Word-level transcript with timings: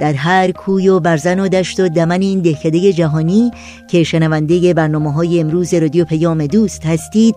در 0.00 0.12
هر 0.12 0.52
کوی 0.52 0.88
و 0.88 1.00
برزن 1.00 1.40
و 1.40 1.48
دشت 1.48 1.80
و 1.80 1.88
دمن 1.88 2.20
این 2.20 2.40
دهکده 2.40 2.92
جهانی 2.92 3.50
که 3.88 4.02
شنونده 4.02 4.74
برنامه 4.74 5.12
های 5.12 5.40
امروز 5.40 5.74
رادیو 5.74 6.04
پیام 6.04 6.46
دوست 6.46 6.86
هستید 6.86 7.34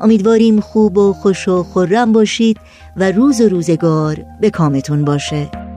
امیدواریم 0.00 0.60
خوب 0.60 0.98
و 0.98 1.12
خوش 1.12 1.48
و 1.48 1.62
خورم 1.62 2.12
باشید 2.12 2.58
و 2.96 3.12
روز 3.12 3.40
و 3.40 3.48
روزگار 3.48 4.24
به 4.40 4.50
کامتون 4.50 5.04
باشه. 5.04 5.67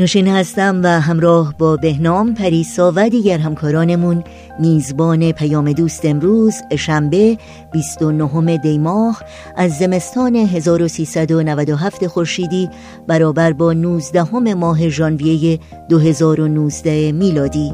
نوشین 0.00 0.28
هستم 0.28 0.80
و 0.84 1.00
همراه 1.00 1.54
با 1.58 1.76
بهنام 1.76 2.34
پریسا 2.34 2.92
و 2.96 3.08
دیگر 3.08 3.38
همکارانمون 3.38 4.24
میزبان 4.58 5.32
پیام 5.32 5.72
دوست 5.72 6.04
امروز 6.04 6.54
شنبه 6.76 7.38
29 7.72 8.56
دی 8.56 8.78
ماه 8.78 9.22
از 9.56 9.78
زمستان 9.78 10.36
1397 10.36 12.06
خورشیدی 12.06 12.70
برابر 13.06 13.52
با 13.52 13.72
19 13.72 14.54
ماه 14.54 14.88
ژانویه 14.88 15.58
2019 15.88 17.12
میلادی. 17.12 17.72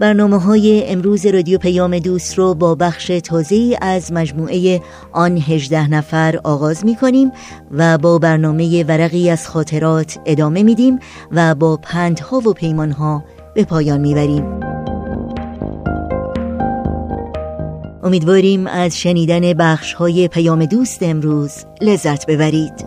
برنامه 0.00 0.38
های 0.38 0.90
امروز 0.90 1.26
رادیو 1.26 1.58
پیام 1.58 1.98
دوست 1.98 2.38
رو 2.38 2.54
با 2.54 2.74
بخش 2.74 3.06
تازه 3.06 3.78
از 3.80 4.12
مجموعه 4.12 4.80
آن 5.12 5.36
هجده 5.36 5.90
نفر 5.90 6.40
آغاز 6.44 6.84
می 6.84 6.96
کنیم 6.96 7.32
و 7.70 7.98
با 7.98 8.18
برنامه 8.18 8.84
ورقی 8.84 9.30
از 9.30 9.48
خاطرات 9.48 10.18
ادامه 10.26 10.62
میدیم 10.62 10.98
و 11.32 11.54
با 11.54 11.76
پندها 11.76 12.38
و 12.38 12.52
پیمانها 12.52 13.24
به 13.54 13.64
پایان 13.64 14.00
می‌بریم. 14.00 14.60
امیدواریم 18.02 18.66
از 18.66 18.98
شنیدن 18.98 19.52
بخش 19.52 19.92
های 19.92 20.28
پیام 20.28 20.64
دوست 20.64 21.02
امروز 21.02 21.52
لذت 21.80 22.26
ببرید. 22.26 22.86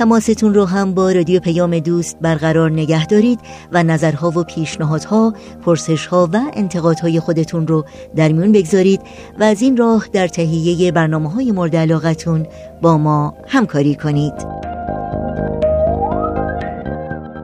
تماستون 0.00 0.54
رو 0.54 0.64
هم 0.64 0.94
با 0.94 1.12
رادیو 1.12 1.40
پیام 1.40 1.78
دوست 1.78 2.18
برقرار 2.20 2.70
نگه 2.70 3.06
دارید 3.06 3.40
و 3.72 3.82
نظرها 3.82 4.30
و 4.30 4.44
پیشنهادها، 4.44 5.34
پرسشها 5.64 6.28
و 6.32 6.40
انتقادهای 6.52 7.20
خودتون 7.20 7.66
رو 7.66 7.84
در 8.16 8.32
میون 8.32 8.52
بگذارید 8.52 9.00
و 9.40 9.44
از 9.44 9.62
این 9.62 9.76
راه 9.76 10.06
در 10.12 10.28
تهیه 10.28 10.92
برنامه 10.92 11.30
های 11.30 11.52
مورد 11.52 11.76
علاقتون 11.76 12.46
با 12.82 12.98
ما 12.98 13.34
همکاری 13.48 13.94
کنید. 13.94 14.69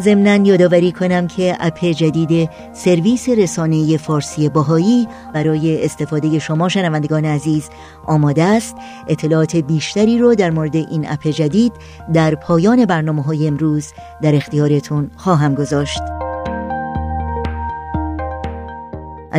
ضمنا 0.00 0.36
یادآوری 0.36 0.92
کنم 0.92 1.26
که 1.26 1.56
اپ 1.60 1.84
جدید 1.84 2.50
سرویس 2.72 3.28
رسانه 3.28 3.96
فارسی 3.96 4.48
باهایی 4.48 5.08
برای 5.34 5.84
استفاده 5.84 6.38
شما 6.38 6.68
شنوندگان 6.68 7.24
عزیز 7.24 7.68
آماده 8.06 8.44
است. 8.44 8.76
اطلاعات 9.08 9.56
بیشتری 9.56 10.18
رو 10.18 10.34
در 10.34 10.50
مورد 10.50 10.76
این 10.76 11.06
اپ 11.08 11.26
جدید 11.26 11.72
در 12.12 12.34
پایان 12.34 12.84
برنامه 12.84 13.22
های 13.22 13.46
امروز 13.46 13.92
در 14.22 14.34
اختیارتون 14.34 15.10
خواهم 15.16 15.54
گذاشت. 15.54 16.27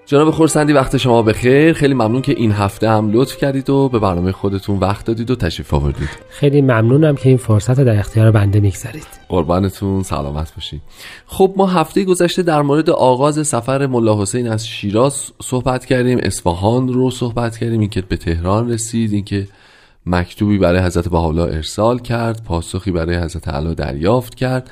جناب 0.09 0.31
خورسندی 0.31 0.73
وقت 0.73 0.97
شما 0.97 1.21
بخیر. 1.21 1.73
خیلی 1.73 1.93
ممنون 1.93 2.21
که 2.21 2.31
این 2.31 2.51
هفته 2.51 2.89
هم 2.89 3.11
لطف 3.11 3.37
کردید 3.37 3.69
و 3.69 3.89
به 3.89 3.99
برنامه 3.99 4.31
خودتون 4.31 4.79
وقت 4.79 5.05
دادید 5.05 5.31
و 5.31 5.35
تشریف 5.35 5.73
آوردید. 5.73 6.09
خیلی 6.29 6.61
ممنونم 6.61 7.15
که 7.15 7.29
این 7.29 7.37
فرصت 7.37 7.79
رو 7.79 7.85
در 7.85 7.99
اختیار 7.99 8.31
بنده 8.31 8.59
می‌گذارید. 8.59 9.07
قربانتون 9.29 10.03
سلامت 10.03 10.55
باشید 10.55 10.81
خب 11.25 11.53
ما 11.57 11.67
هفته 11.67 12.03
گذشته 12.03 12.43
در 12.43 12.61
مورد 12.61 12.89
آغاز 12.89 13.47
سفر 13.47 13.87
ملا 13.87 14.21
حسین 14.21 14.47
از 14.47 14.67
شیراز 14.67 15.31
صحبت 15.41 15.85
کردیم 15.85 16.19
اصفهان 16.23 16.87
رو 16.87 17.11
صحبت 17.11 17.57
کردیم 17.57 17.79
اینکه 17.79 18.01
به 18.01 18.17
تهران 18.17 18.71
رسید 18.71 19.13
اینکه 19.13 19.47
مکتوبی 20.05 20.57
برای 20.57 20.79
حضرت 20.79 21.07
بهاءالله 21.07 21.55
ارسال 21.55 21.99
کرد 21.99 22.43
پاسخی 22.43 22.91
برای 22.91 23.15
حضرت 23.15 23.47
علا 23.47 23.73
دریافت 23.73 24.35
کرد. 24.35 24.71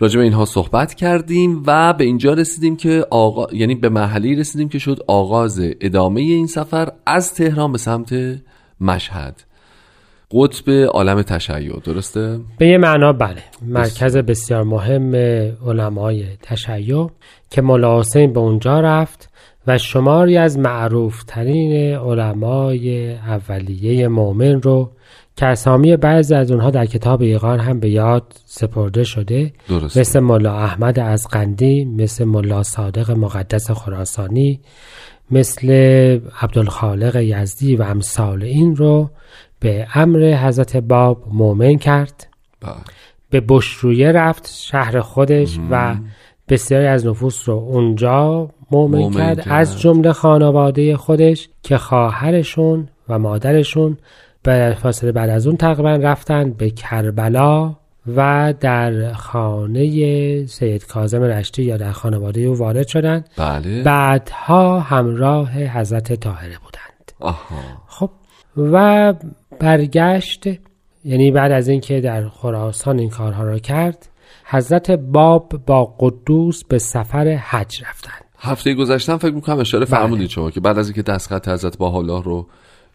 راجع 0.00 0.18
به 0.18 0.24
اینها 0.24 0.44
صحبت 0.44 0.94
کردیم 0.94 1.62
و 1.66 1.92
به 1.92 2.04
اینجا 2.04 2.32
رسیدیم 2.32 2.76
که 2.76 3.06
آقا... 3.10 3.46
یعنی 3.52 3.74
به 3.74 3.88
مرحله 3.88 4.38
رسیدیم 4.38 4.68
که 4.68 4.78
شد 4.78 5.04
آغاز 5.06 5.60
ادامه 5.80 6.20
این 6.20 6.46
سفر 6.46 6.92
از 7.06 7.34
تهران 7.34 7.72
به 7.72 7.78
سمت 7.78 8.14
مشهد. 8.80 9.42
قطب 10.32 10.70
عالم 10.70 11.22
تشیع 11.22 11.80
درسته؟ 11.84 12.40
به 12.58 12.66
یه 12.66 12.78
معنا 12.78 13.12
بله. 13.12 13.42
مرکز 13.66 14.16
بسیار 14.16 14.64
مهم 14.64 15.14
علمای 15.66 16.24
تشیع 16.42 17.10
که 17.50 17.62
مولا 17.62 18.00
حسین 18.00 18.32
به 18.32 18.40
اونجا 18.40 18.80
رفت 18.80 19.30
و 19.66 19.78
شماری 19.78 20.36
از 20.36 20.58
معروف 20.58 21.22
ترین 21.22 21.94
علمای 21.96 23.12
اولیه 23.12 24.08
مؤمن 24.08 24.62
رو 24.62 24.90
که 25.36 25.46
اسامی 25.46 25.96
بعضی 25.96 26.34
از 26.34 26.50
اونها 26.50 26.70
در 26.70 26.86
کتاب 26.86 27.22
ایقان 27.22 27.58
هم 27.58 27.80
به 27.80 27.90
یاد 27.90 28.32
سپرده 28.44 29.04
شده 29.04 29.52
درسته. 29.68 30.00
مثل 30.00 30.20
ملا 30.20 30.58
احمد 30.58 30.98
از 30.98 31.28
قندی 31.28 31.84
مثل 31.84 32.24
ملا 32.24 32.62
صادق 32.62 33.10
مقدس 33.10 33.70
خراسانی 33.70 34.60
مثل 35.30 35.70
عبدالخالق 36.40 37.16
یزدی 37.16 37.76
و 37.76 37.82
امثال 37.82 38.42
این 38.42 38.76
رو 38.76 39.10
به 39.60 39.86
امر 39.94 40.34
حضرت 40.46 40.76
باب 40.76 41.24
مؤمن 41.32 41.76
کرد 41.78 42.26
بله. 42.60 42.72
به 43.30 43.42
بشرویه 43.48 44.12
رفت 44.12 44.50
شهر 44.54 45.00
خودش 45.00 45.58
و 45.70 45.96
بسیاری 46.48 46.86
از 46.86 47.06
نفوس 47.06 47.48
رو 47.48 47.54
اونجا 47.54 48.50
مؤمن 48.70 48.98
مؤمن 48.98 49.18
کرد 49.18 49.40
کرد. 49.40 49.54
از 49.54 49.80
جمله 49.80 50.12
خانواده 50.12 50.96
خودش 50.96 51.48
که 51.62 51.78
خواهرشون 51.78 52.88
و 53.08 53.18
مادرشون 53.18 53.98
به 54.42 54.76
فاصله 54.82 55.12
بعد 55.12 55.30
از 55.30 55.46
اون 55.46 55.56
تقریبا 55.56 55.96
رفتن 55.96 56.50
به 56.50 56.70
کربلا 56.70 57.76
و 58.16 58.54
در 58.60 59.12
خانه 59.12 60.46
سید 60.46 60.86
کاظم 60.86 61.22
رشتی 61.22 61.62
یا 61.62 61.76
در 61.76 61.92
خانواده 61.92 62.40
او 62.40 62.58
وارد 62.58 62.86
شدند 62.86 63.28
بله. 63.36 63.82
بعدها 63.82 64.80
همراه 64.80 65.52
حضرت 65.52 66.12
طاهره 66.12 66.58
بودند. 66.64 67.12
آها. 67.20 67.56
خب. 67.86 68.10
و 68.56 69.14
برگشت 69.60 70.46
یعنی 71.04 71.30
بعد 71.30 71.52
از 71.52 71.68
اینکه 71.68 72.00
در 72.00 72.28
خراسان 72.28 72.98
این 72.98 73.10
کارها 73.10 73.44
را 73.44 73.58
کرد 73.58 74.08
حضرت 74.44 74.90
باب 74.90 75.52
با 75.66 75.94
قدوس 75.98 76.64
به 76.64 76.78
سفر 76.78 77.28
حج 77.28 77.82
رفتند. 77.88 78.24
هفته 78.38 78.74
گذشتم 78.74 79.16
فکر 79.16 79.34
می‌کنم 79.34 79.58
اشاره 79.58 79.84
بله. 79.84 79.98
فرمودید 79.98 80.30
شما 80.30 80.50
که 80.50 80.60
بعد 80.60 80.78
از 80.78 80.86
اینکه 80.86 81.02
دستخط 81.02 81.48
حضرت 81.48 81.78
بهاءالله 81.78 82.22
رو 82.22 82.46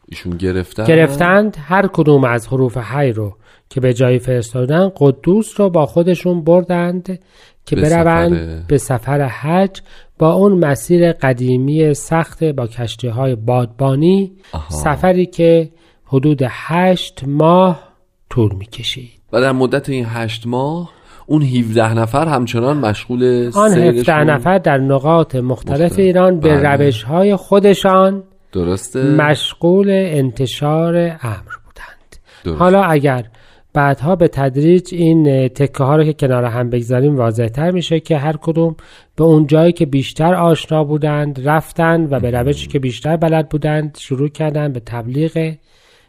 ایشون 0.10 0.38
گرفتن 0.38 0.84
گرفتند 0.84 1.57
هر 1.60 1.88
کدوم 1.94 2.24
از 2.24 2.48
حروف 2.48 2.78
حی 2.78 3.12
رو 3.12 3.36
که 3.69 3.80
به 3.81 3.94
جایی 3.94 4.19
فرستادن 4.19 4.92
قدوس 4.98 5.60
رو 5.60 5.69
با 5.69 5.86
خودشون 5.86 6.44
بردند 6.44 7.19
که 7.66 7.75
به 7.75 7.81
بروند 7.81 8.34
سفر- 8.34 8.63
به 8.68 8.78
سفر 8.78 9.22
حج 9.22 9.81
با 10.19 10.34
اون 10.34 10.66
مسیر 10.66 11.12
قدیمی 11.12 11.94
سخت 11.94 12.44
با 12.44 12.68
کشتی 12.68 13.07
های 13.07 13.36
بادبانی 13.36 14.31
آها. 14.54 14.69
سفری 14.69 15.25
که 15.25 15.69
حدود 16.06 16.40
هشت 16.50 17.24
ماه 17.28 17.84
طول 18.30 18.56
می‌کشید 18.56 19.12
و 19.34 19.42
در 19.42 19.51
مدت 19.51 19.90
این 19.90 20.06
هشت 20.10 20.48
ماه 20.48 20.90
اون 21.28 21.42
17 21.42 21.94
نفر 21.94 22.28
همچنان 22.28 22.78
مشغول 22.78 23.51
آن 23.56 23.69
سیرشون- 23.69 24.00
17 24.00 24.24
نفر 24.24 24.58
در 24.58 24.78
نقاط 24.78 25.36
مختلف 25.36 25.81
مختلف. 25.81 26.00
ایران 26.00 26.40
به 26.40 26.50
بله. 26.58 26.75
روش 26.86 27.04
های 27.04 27.36
خودشان 27.36 28.24
درسته؟ 28.56 29.04
مشغول 29.04 29.90
انتشار 29.90 30.96
امر 30.98 31.56
بودند. 31.66 32.16
درست. 32.44 32.62
حالا 32.62 32.84
اگر 32.84 33.25
بعدها 33.74 34.16
به 34.16 34.28
تدریج 34.28 34.94
این 34.94 35.48
تکه 35.48 35.84
ها 35.84 35.96
رو 35.96 36.04
که 36.04 36.13
کنار 36.13 36.44
هم 36.44 36.69
بگذاریم 36.69 37.16
واضح 37.16 37.48
تر 37.48 37.72
میشه 37.72 38.00
که 38.00 38.18
هر 38.18 38.38
کدوم 38.42 38.75
به 39.16 39.24
اون 39.24 39.48
جایی 39.48 39.72
که 39.72 39.86
بیشتر 39.86 40.34
آشنا 40.36 40.84
بودند 40.84 41.48
رفتند 41.48 42.12
و 42.12 42.19
به 42.19 42.31
روشی 42.31 42.68
که 42.68 42.80
بیشتر 42.80 43.18
بلد 43.18 43.50
بودند 43.50 43.98
شروع 44.02 44.30
کردند 44.30 44.74
به 44.74 44.80
تبلیغ 44.80 45.54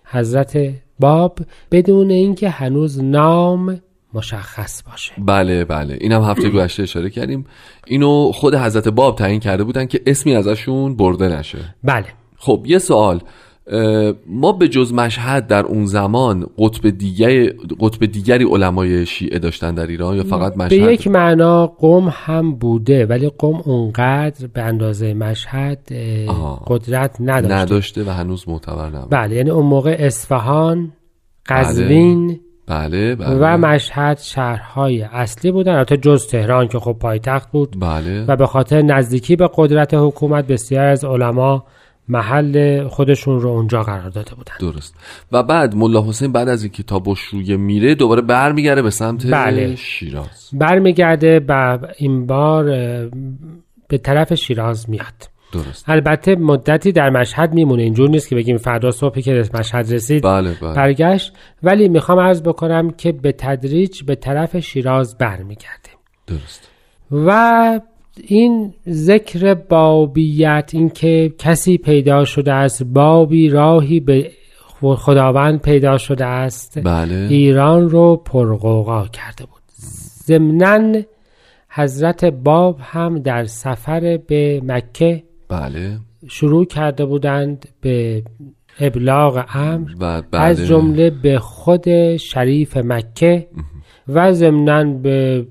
حضرت 0.04 0.58
باب 1.00 1.38
بدون 1.70 2.10
اینکه 2.10 2.48
هنوز 2.48 3.04
نام 3.04 3.80
مشخص 4.14 4.82
باشه. 4.90 5.12
بله 5.18 5.64
بله. 5.64 5.98
اینم 6.00 6.22
هفته 6.22 6.48
گذشته 6.50 6.82
اشاره 6.82 7.10
کردیم. 7.10 7.44
اینو 7.86 8.32
خود 8.32 8.54
حضرت 8.54 8.88
باب 8.88 9.16
تعیین 9.16 9.40
کرده 9.40 9.64
بودن 9.64 9.86
که 9.86 10.00
اسمی 10.06 10.36
ازشون 10.36 10.96
برده 10.96 11.28
نشه. 11.28 11.58
بله. 11.84 12.06
خب 12.38 12.62
یه 12.66 12.78
سوال 12.78 13.20
ما 14.26 14.52
به 14.52 14.68
جز 14.68 14.92
مشهد 14.92 15.46
در 15.46 15.66
اون 15.66 15.86
زمان 15.86 16.46
قطب 16.58 16.90
دیگری 16.90 17.52
قطب 17.80 18.06
دیگری 18.06 18.44
علمای 18.44 19.06
شیعه 19.06 19.38
داشتن 19.38 19.74
در 19.74 19.86
ایران 19.86 20.16
یا 20.16 20.24
فقط 20.24 20.56
مشهد؟ 20.56 20.70
به 20.70 20.76
یک 20.76 21.08
معنا 21.08 21.66
قوم 21.66 22.08
هم 22.12 22.54
بوده 22.54 23.06
ولی 23.06 23.28
قوم 23.28 23.60
اونقدر 23.64 24.46
به 24.46 24.62
اندازه 24.62 25.14
مشهد. 25.14 25.92
قدرت 26.66 27.16
نداشته. 27.20 27.54
نداشته 27.54 28.04
و 28.04 28.10
هنوز 28.10 28.48
معتبر 28.48 28.88
نبود 28.88 29.10
بله 29.10 29.36
یعنی 29.36 29.50
اون 29.50 29.66
موقع 29.66 29.96
اصفهان 29.98 30.92
قزوین 31.46 32.40
بله 32.66 33.14
بله. 33.14 33.36
و 33.40 33.56
مشهد 33.58 34.18
شهرهای 34.18 35.02
اصلی 35.02 35.50
بودن. 35.50 35.72
البته 35.74 35.96
جز 35.96 36.26
تهران 36.26 36.68
که 36.68 36.78
خب 36.78 36.96
پایتخت 37.00 37.52
بود. 37.52 37.76
بله. 37.80 38.24
و 38.28 38.36
به 38.36 38.46
خاطر 38.46 38.82
نزدیکی 38.82 39.36
به 39.36 39.50
قدرت 39.54 39.94
حکومت 39.94 40.46
بسیار 40.46 40.86
از 40.86 41.04
علما 41.04 41.64
محل 42.08 42.84
خودشون 42.88 43.40
رو 43.40 43.50
اونجا 43.50 43.82
قرار 43.82 44.08
داده 44.10 44.34
بودن. 44.34 44.54
درست. 44.60 44.94
و 45.32 45.42
بعد 45.42 45.74
ملا 45.74 46.02
حسین 46.02 46.32
بعد 46.32 46.48
از 46.48 46.62
اینکه 46.62 46.82
تا 46.82 46.98
بشرویه 46.98 47.56
میره 47.56 47.94
دوباره 47.94 48.22
برمیگرده 48.22 48.82
به 48.82 48.90
سمت 48.90 49.26
بله. 49.30 49.76
شیراز. 49.76 50.50
برمیگرده 50.52 51.40
و 51.48 51.78
این 51.98 52.26
بار 52.26 52.64
به 53.88 53.98
طرف 53.98 54.34
شیراز 54.34 54.90
میاد. 54.90 55.30
درست. 55.52 55.84
البته 55.88 56.36
مدتی 56.36 56.92
در 56.92 57.10
مشهد 57.10 57.54
میمونه. 57.54 57.82
اینجور 57.82 58.10
نیست 58.10 58.28
که 58.28 58.36
بگیم 58.36 58.56
فردا 58.56 58.90
صبحی 58.90 59.22
که 59.22 59.44
مشهد 59.54 59.92
رسید 59.92 60.22
بله 60.22 60.56
بله. 60.62 60.74
برگشت. 60.74 61.32
ولی 61.62 61.88
می‌خوام 61.88 62.18
عرض 62.18 62.42
بکنم 62.42 62.90
که 62.90 63.12
به 63.12 63.32
تدریج 63.32 64.02
به 64.02 64.14
طرف 64.14 64.58
شیراز 64.58 65.18
برمیگرده. 65.18 65.90
درست. 66.26 66.68
و 67.12 67.80
این 68.24 68.74
ذکر 68.88 69.54
بابیت 69.54 70.70
اینکه 70.72 71.34
کسی 71.38 71.78
پیدا 71.78 72.24
شده 72.24 72.52
است 72.52 72.82
بابی 72.82 73.48
راهی 73.48 74.00
به 74.00 74.30
خداوند 74.80 75.62
پیدا 75.62 75.98
شده 75.98 76.24
است 76.24 76.78
بله. 76.84 77.26
ایران 77.30 77.88
رو 77.88 78.16
پرغوغا 78.16 79.06
کرده 79.06 79.44
بود. 79.44 79.62
ضمناً 80.26 81.02
حضرت 81.68 82.24
باب 82.24 82.78
هم 82.82 83.18
در 83.18 83.44
سفر 83.44 84.18
به 84.26 84.60
مکه 84.64 85.22
بله. 85.48 85.98
شروع 86.28 86.64
کرده 86.64 87.04
بودند 87.04 87.68
به 87.80 88.22
ابلاغ 88.80 89.44
امر 89.54 89.90
بله. 89.98 90.24
از 90.32 90.60
جمله 90.60 91.10
به 91.10 91.38
خود 91.38 92.16
شریف 92.16 92.76
مکه 92.76 93.48
و 94.08 94.32
ضمنا 94.32 94.84
به 94.84 95.46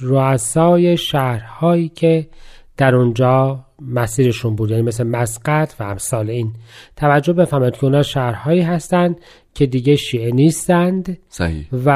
رؤسای 0.00 0.96
شهرهایی 0.96 1.88
که 1.88 2.28
در 2.76 2.94
اونجا 2.96 3.64
مسیرشون 3.82 4.56
بود 4.56 4.70
یعنی 4.70 4.82
مثل 4.82 5.06
مسقط 5.06 5.74
و 5.80 5.82
امثال 5.82 6.30
این. 6.30 6.52
توجه 6.96 7.32
بفهمید 7.32 7.76
که 7.76 7.84
اونا 7.84 8.02
شهرهایی 8.02 8.60
هستند 8.60 9.20
که 9.54 9.66
دیگه 9.66 9.96
شیعه 9.96 10.30
نیستند 10.30 11.18
صحیح. 11.28 11.66
و 11.72 11.90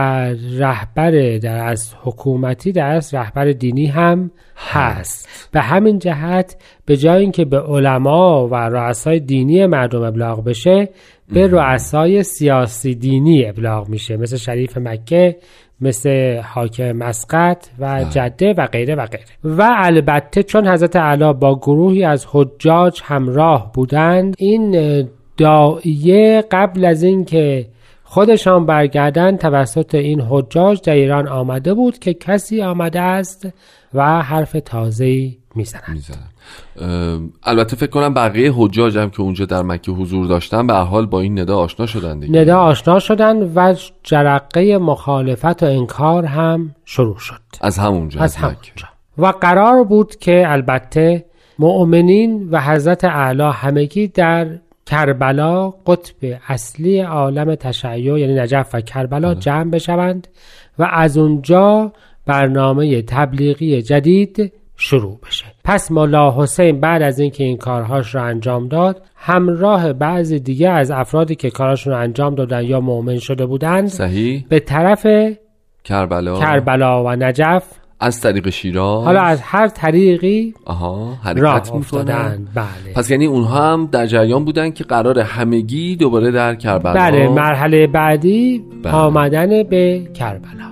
رهبر 0.58 1.38
در 1.38 1.66
از 1.66 1.94
حکومتی 2.02 2.72
در 2.72 2.86
از 2.86 3.14
رهبر 3.14 3.44
دینی 3.44 3.86
هم 3.86 4.30
هست. 4.56 5.48
به 5.52 5.60
همین 5.60 5.98
جهت 5.98 6.56
به 6.86 6.96
جای 6.96 7.20
اینکه 7.22 7.44
به 7.44 7.60
علما 7.60 8.48
و 8.48 8.54
رؤسای 8.54 9.20
دینی 9.20 9.66
مردم 9.66 10.02
ابلاغ 10.02 10.44
بشه 10.44 10.88
به 11.32 11.46
رؤسای 11.46 12.22
سیاسی 12.22 12.94
دینی 12.94 13.46
ابلاغ 13.46 13.88
میشه. 13.88 14.16
مثل 14.16 14.36
شریف 14.36 14.78
مکه 14.78 15.36
مثل 15.82 16.40
حاکم 16.40 16.92
مسقط 16.92 17.66
و 17.78 18.04
جده 18.10 18.52
و 18.52 18.66
غیره 18.66 18.94
و 18.94 19.06
غیره. 19.06 19.24
و 19.44 19.70
البته 19.76 20.42
چون 20.42 20.68
حضرت 20.68 20.96
علا 20.96 21.32
با 21.32 21.58
گروهی 21.58 22.04
از 22.04 22.26
حجاج 22.32 23.00
همراه 23.04 23.72
بودند 23.72 24.34
این 24.38 25.08
داعیه 25.36 26.44
قبل 26.50 26.84
از 26.84 27.02
اینکه 27.02 27.66
خودشان 28.04 28.66
برگردن 28.66 29.36
توسط 29.36 29.94
این 29.94 30.20
حجاج 30.20 30.80
در 30.82 30.92
ایران 30.92 31.28
آمده 31.28 31.74
بود 31.74 31.98
که 31.98 32.14
کسی 32.14 32.62
آمده 32.62 33.00
است 33.00 33.48
و 33.94 34.22
حرف 34.22 34.56
تازه‌ای 34.64 35.36
می‌زنند 35.54 35.84
می‌زنن 35.88 36.31
البته 37.42 37.76
فکر 37.76 37.90
کنم 37.90 38.14
بقیه 38.14 38.52
حجاج 38.54 38.98
هم 38.98 39.10
که 39.10 39.20
اونجا 39.20 39.44
در 39.44 39.62
مکه 39.62 39.92
حضور 39.92 40.26
داشتن 40.26 40.66
به 40.66 40.74
حال 40.74 41.06
با 41.06 41.20
این 41.20 41.38
ندا 41.38 41.56
آشنا 41.56 41.86
شدن 41.86 42.20
دیگه. 42.20 42.40
ندا 42.40 42.58
آشنا 42.58 42.98
شدن 42.98 43.52
و 43.54 43.74
جرقه 44.02 44.78
مخالفت 44.78 45.62
و 45.62 45.66
انکار 45.66 46.24
هم 46.24 46.74
شروع 46.84 47.18
شد. 47.18 47.40
از 47.60 47.78
همونجا 47.78 48.20
از. 48.20 48.36
همونجا 48.36 48.58
و 49.18 49.26
قرار 49.26 49.84
بود 49.84 50.16
که 50.16 50.44
البته 50.46 51.24
مؤمنین 51.58 52.48
و 52.50 52.60
حضرت 52.60 53.04
اعلی 53.04 53.50
همگی 53.52 54.08
در 54.08 54.46
کربلا 54.86 55.70
قطب 55.70 56.40
اصلی 56.48 57.00
عالم 57.00 57.54
تشیع 57.54 58.18
یعنی 58.18 58.34
نجف 58.34 58.70
و 58.72 58.80
کربلا 58.80 59.34
جمع 59.34 59.70
بشوند 59.70 60.28
و 60.78 60.88
از 60.92 61.16
اونجا 61.16 61.92
برنامه 62.26 63.02
تبلیغی 63.02 63.82
جدید 63.82 64.52
شروع 64.84 65.18
بشه. 65.26 65.44
پس 65.64 65.90
ملا 65.90 66.34
حسین 66.42 66.80
بعد 66.80 67.02
از 67.02 67.18
اینکه 67.18 67.44
این 67.44 67.56
کارهاش 67.56 68.14
رو 68.14 68.22
انجام 68.22 68.68
داد 68.68 69.02
همراه 69.16 69.92
بعضی 69.92 70.40
دیگه 70.40 70.70
از 70.70 70.90
افرادی 70.90 71.34
که 71.34 71.50
کاراشون 71.50 71.92
رو 71.92 71.98
انجام 71.98 72.34
دادن 72.34 72.64
یا 72.64 72.80
مؤمن 72.80 73.18
شده 73.18 73.46
بودند 73.46 73.88
صحیح. 73.88 74.44
به 74.48 74.60
طرف 74.60 75.06
کربلا. 75.84 76.38
کربلا 76.38 77.04
و 77.04 77.10
نجف. 77.10 77.64
از 78.00 78.20
طریق 78.20 78.48
شیراز. 78.50 79.04
حالا 79.04 79.20
از 79.20 79.40
هر 79.42 79.68
طریقی 79.68 80.54
آها 80.64 81.16
راه 81.36 81.54
حرکت 81.54 81.66
می‌کنن. 81.66 81.78
افتادن. 81.78 82.48
بله. 82.54 82.94
پس 82.94 83.10
یعنی 83.10 83.26
اونها 83.26 83.72
هم 83.72 83.88
در 83.92 84.06
جریان 84.06 84.44
بودن 84.44 84.70
که 84.70 84.84
قرار 84.84 85.18
همگی 85.18 85.96
دوباره 85.96 86.30
در 86.30 86.54
کربلا. 86.54 86.92
بله 86.92 87.28
مرحله 87.28 87.86
بعدی 87.86 88.62
بله. 88.82 88.94
آمدن 88.94 89.62
به 89.62 90.10
کربلا. 90.14 90.71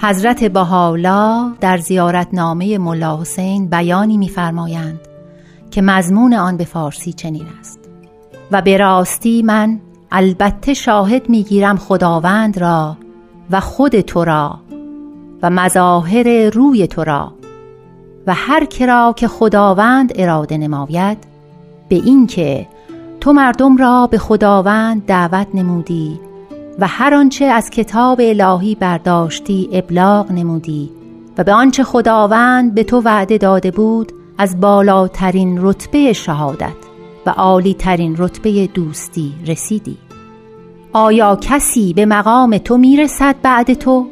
حضرت 0.00 0.44
بهاءالله 0.44 1.52
در 1.60 1.78
زیارتنامه 1.78 2.78
ملا 2.78 3.20
حسین 3.20 3.66
بیانی 3.66 4.16
می‌فرمایند 4.16 5.00
که 5.70 5.82
مضمون 5.82 6.34
آن 6.34 6.56
به 6.56 6.64
فارسی 6.64 7.12
چنین 7.12 7.46
است. 7.60 7.80
و 8.52 8.62
به 8.62 8.76
راستی 8.76 9.42
من 9.42 9.80
البته 10.12 10.74
شاهد 10.74 11.28
می‌گیرم 11.28 11.76
خداوند 11.76 12.58
را 12.58 12.96
و 13.50 13.60
خود 13.60 14.00
تو 14.00 14.24
را 14.24 14.58
و 15.42 15.50
مظاهر 15.50 16.50
روی 16.50 16.86
تو 16.86 17.04
را 17.04 17.32
و 18.26 18.34
هر 18.34 18.64
کرا 18.64 19.14
که 19.16 19.28
خداوند 19.28 20.12
اراده 20.16 20.58
نماید 20.58 21.18
به 21.88 21.96
اینکه 21.96 22.66
تو 23.20 23.32
مردم 23.32 23.76
را 23.76 24.06
به 24.06 24.18
خداوند 24.18 25.06
دعوت 25.06 25.46
نمودی 25.54 26.20
و 26.78 26.86
هر 26.86 27.14
آنچه 27.14 27.44
از 27.44 27.70
کتاب 27.70 28.20
الهی 28.22 28.74
برداشتی 28.74 29.68
ابلاغ 29.72 30.32
نمودی 30.32 30.90
و 31.38 31.44
به 31.44 31.52
آنچه 31.52 31.84
خداوند 31.84 32.74
به 32.74 32.84
تو 32.84 33.02
وعده 33.04 33.38
داده 33.38 33.70
بود 33.70 34.12
از 34.38 34.60
بالاترین 34.60 35.58
رتبه 35.60 36.12
شهادت 36.12 36.76
و 37.26 37.30
عالی 37.30 37.74
ترین 37.74 38.14
رتبه 38.18 38.66
دوستی 38.66 39.32
رسیدی 39.46 39.98
آیا 40.92 41.36
کسی 41.36 41.92
به 41.92 42.06
مقام 42.06 42.58
تو 42.58 42.76
می‌رسد 42.76 43.36
بعد 43.42 43.74
تو؟ 43.74 44.06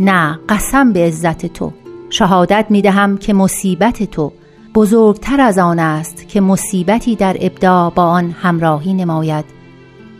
نه 0.00 0.38
قسم 0.48 0.92
به 0.92 1.00
عزت 1.00 1.46
تو 1.46 1.72
شهادت 2.10 2.66
می‌دهم 2.70 3.18
که 3.18 3.32
مصیبت 3.32 4.02
تو 4.02 4.32
بزرگتر 4.74 5.40
از 5.40 5.58
آن 5.58 5.78
است 5.78 6.28
که 6.28 6.40
مصیبتی 6.40 7.16
در 7.16 7.36
ابدا 7.40 7.90
با 7.90 8.02
آن 8.02 8.30
همراهی 8.30 8.94
نماید 8.94 9.44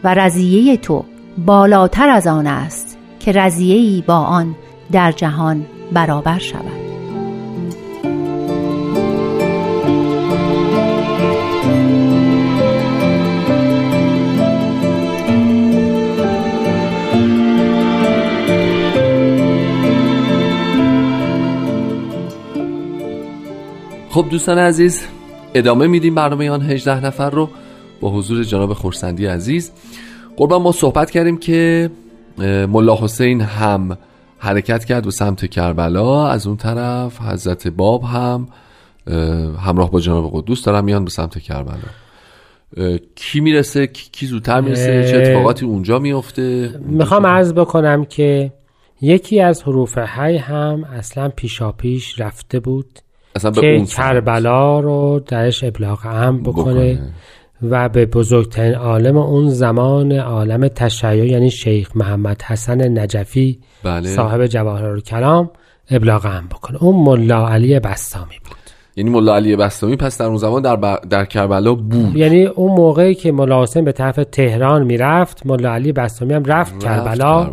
و 0.04 0.14
رضیه 0.14 0.76
تو 0.76 1.04
بالاتر 1.38 2.08
از 2.08 2.26
آن 2.26 2.46
است 2.46 2.98
که 3.20 3.32
رضیه‌ای 3.32 4.04
با 4.06 4.16
آن 4.16 4.54
در 4.92 5.12
جهان 5.12 5.66
برابر 5.92 6.38
شود. 6.38 6.82
خب 24.10 24.26
دوستان 24.30 24.58
عزیز 24.58 25.06
ادامه 25.54 25.86
میدیم 25.86 26.14
برنامه 26.14 26.50
آن 26.50 26.62
18 26.62 27.06
نفر 27.06 27.30
رو 27.30 27.48
با 28.00 28.10
حضور 28.10 28.44
جناب 28.44 28.72
خورسندی 28.72 29.26
عزیز. 29.26 29.72
قربان 30.42 30.62
ما 30.62 30.72
صحبت 30.72 31.10
کردیم 31.10 31.36
که 31.36 31.90
ملا 32.68 32.96
حسین 32.96 33.40
هم 33.40 33.98
حرکت 34.38 34.84
کرد 34.84 35.04
به 35.04 35.10
سمت 35.10 35.50
کربلا 35.50 36.28
از 36.28 36.46
اون 36.46 36.56
طرف 36.56 37.20
حضرت 37.20 37.68
باب 37.68 38.02
هم 38.02 38.48
اه، 39.06 39.16
همراه 39.60 39.90
با 39.90 40.00
جناب 40.00 40.30
قدوس 40.34 40.64
دارن 40.64 40.84
میان 40.84 41.04
به 41.04 41.10
سمت 41.10 41.38
کربلا. 41.38 41.78
کی 43.14 43.40
می‌رسه؟ 43.40 43.86
کی 43.86 44.26
زودتر 44.26 44.60
می‌رسه؟ 44.60 45.08
چه 45.10 45.16
اتفاقاتی 45.16 45.66
اونجا 45.66 45.98
میفته؟ 45.98 46.80
می‌خوام 46.80 47.26
عرض 47.26 47.52
بکنم 47.52 48.04
که 48.04 48.52
یکی 49.00 49.40
از 49.40 49.62
حروف 49.62 49.98
حی 49.98 50.36
هم 50.36 50.84
اصلا 50.84 51.28
پیشاپیش 51.28 52.20
رفته 52.20 52.60
بود 52.60 52.98
اصلا 53.36 53.50
به 53.50 53.60
که 53.60 53.66
اون 53.66 53.84
کربلا 53.84 54.80
رو 54.80 55.22
درش 55.26 55.64
ابلاغ 55.64 56.06
هم 56.06 56.42
بکنه, 56.42 56.94
بکنه. 56.94 57.12
و 57.62 57.88
به 57.88 58.06
بزرگترین 58.06 58.74
عالم 58.74 59.16
اون 59.16 59.48
زمان 59.48 60.12
عالم 60.12 60.68
تشیع 60.68 61.26
یعنی 61.26 61.50
شیخ 61.50 61.96
محمد 61.96 62.42
حسن 62.42 62.98
نجفی 62.98 63.58
بله. 63.84 64.08
صاحب 64.08 64.46
جواهر 64.46 65.00
کلام 65.00 65.50
ابلاغ 65.90 66.26
هم 66.26 66.46
بکنه 66.46 66.82
اون 66.82 67.04
ملا 67.04 67.48
علی 67.48 67.80
بستامی 67.80 68.38
بود. 68.44 68.56
یعنی 68.96 69.10
ملا 69.10 69.34
علی 69.36 69.56
بستامی 69.56 69.96
پس 69.96 70.18
در 70.18 70.26
اون 70.26 70.36
زمان 70.36 70.62
در, 70.62 70.76
ب- 70.76 71.08
در 71.08 71.24
کربلا 71.24 71.74
بود. 71.74 72.16
یعنی 72.16 72.44
اون 72.44 72.72
موقعی 72.72 73.14
که 73.14 73.32
ملا 73.32 73.62
حسین 73.62 73.84
به 73.84 73.92
طرف 73.92 74.20
تهران 74.32 74.84
می‌رفت 74.84 75.46
ملا 75.46 75.72
علی 75.74 75.92
بستامی 75.92 76.34
هم 76.34 76.44
رفت 76.44 76.74
رفت 76.74 76.84
کربلا 76.84 77.50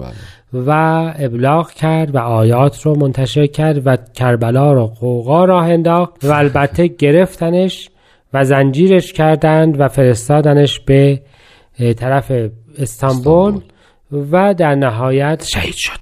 و 0.54 0.72
ابلاغ 1.20 1.72
کرد 1.72 2.16
و 2.16 2.18
آیات 2.18 2.82
رو 2.82 2.96
منتشر 2.96 3.48
کرد 3.48 3.88
و 3.88 3.98
کربلا 4.14 4.74
رو 4.74 4.88
قوقا 4.88 5.46
راه 5.46 5.66
انداخت 5.66 6.26
و 6.26 6.32
البته 6.32 6.88
گرفتنش 6.88 7.90
و 8.34 8.44
زنجیرش 8.46 9.14
کردند 9.14 9.80
و 9.80 9.88
فرستادنش 9.88 10.80
به 10.80 11.22
طرف 11.98 12.32
استانبول 12.78 13.62
و 14.32 14.54
در 14.54 14.76
نهایت 14.76 15.44
شهید 15.44 15.76
شد. 15.76 16.00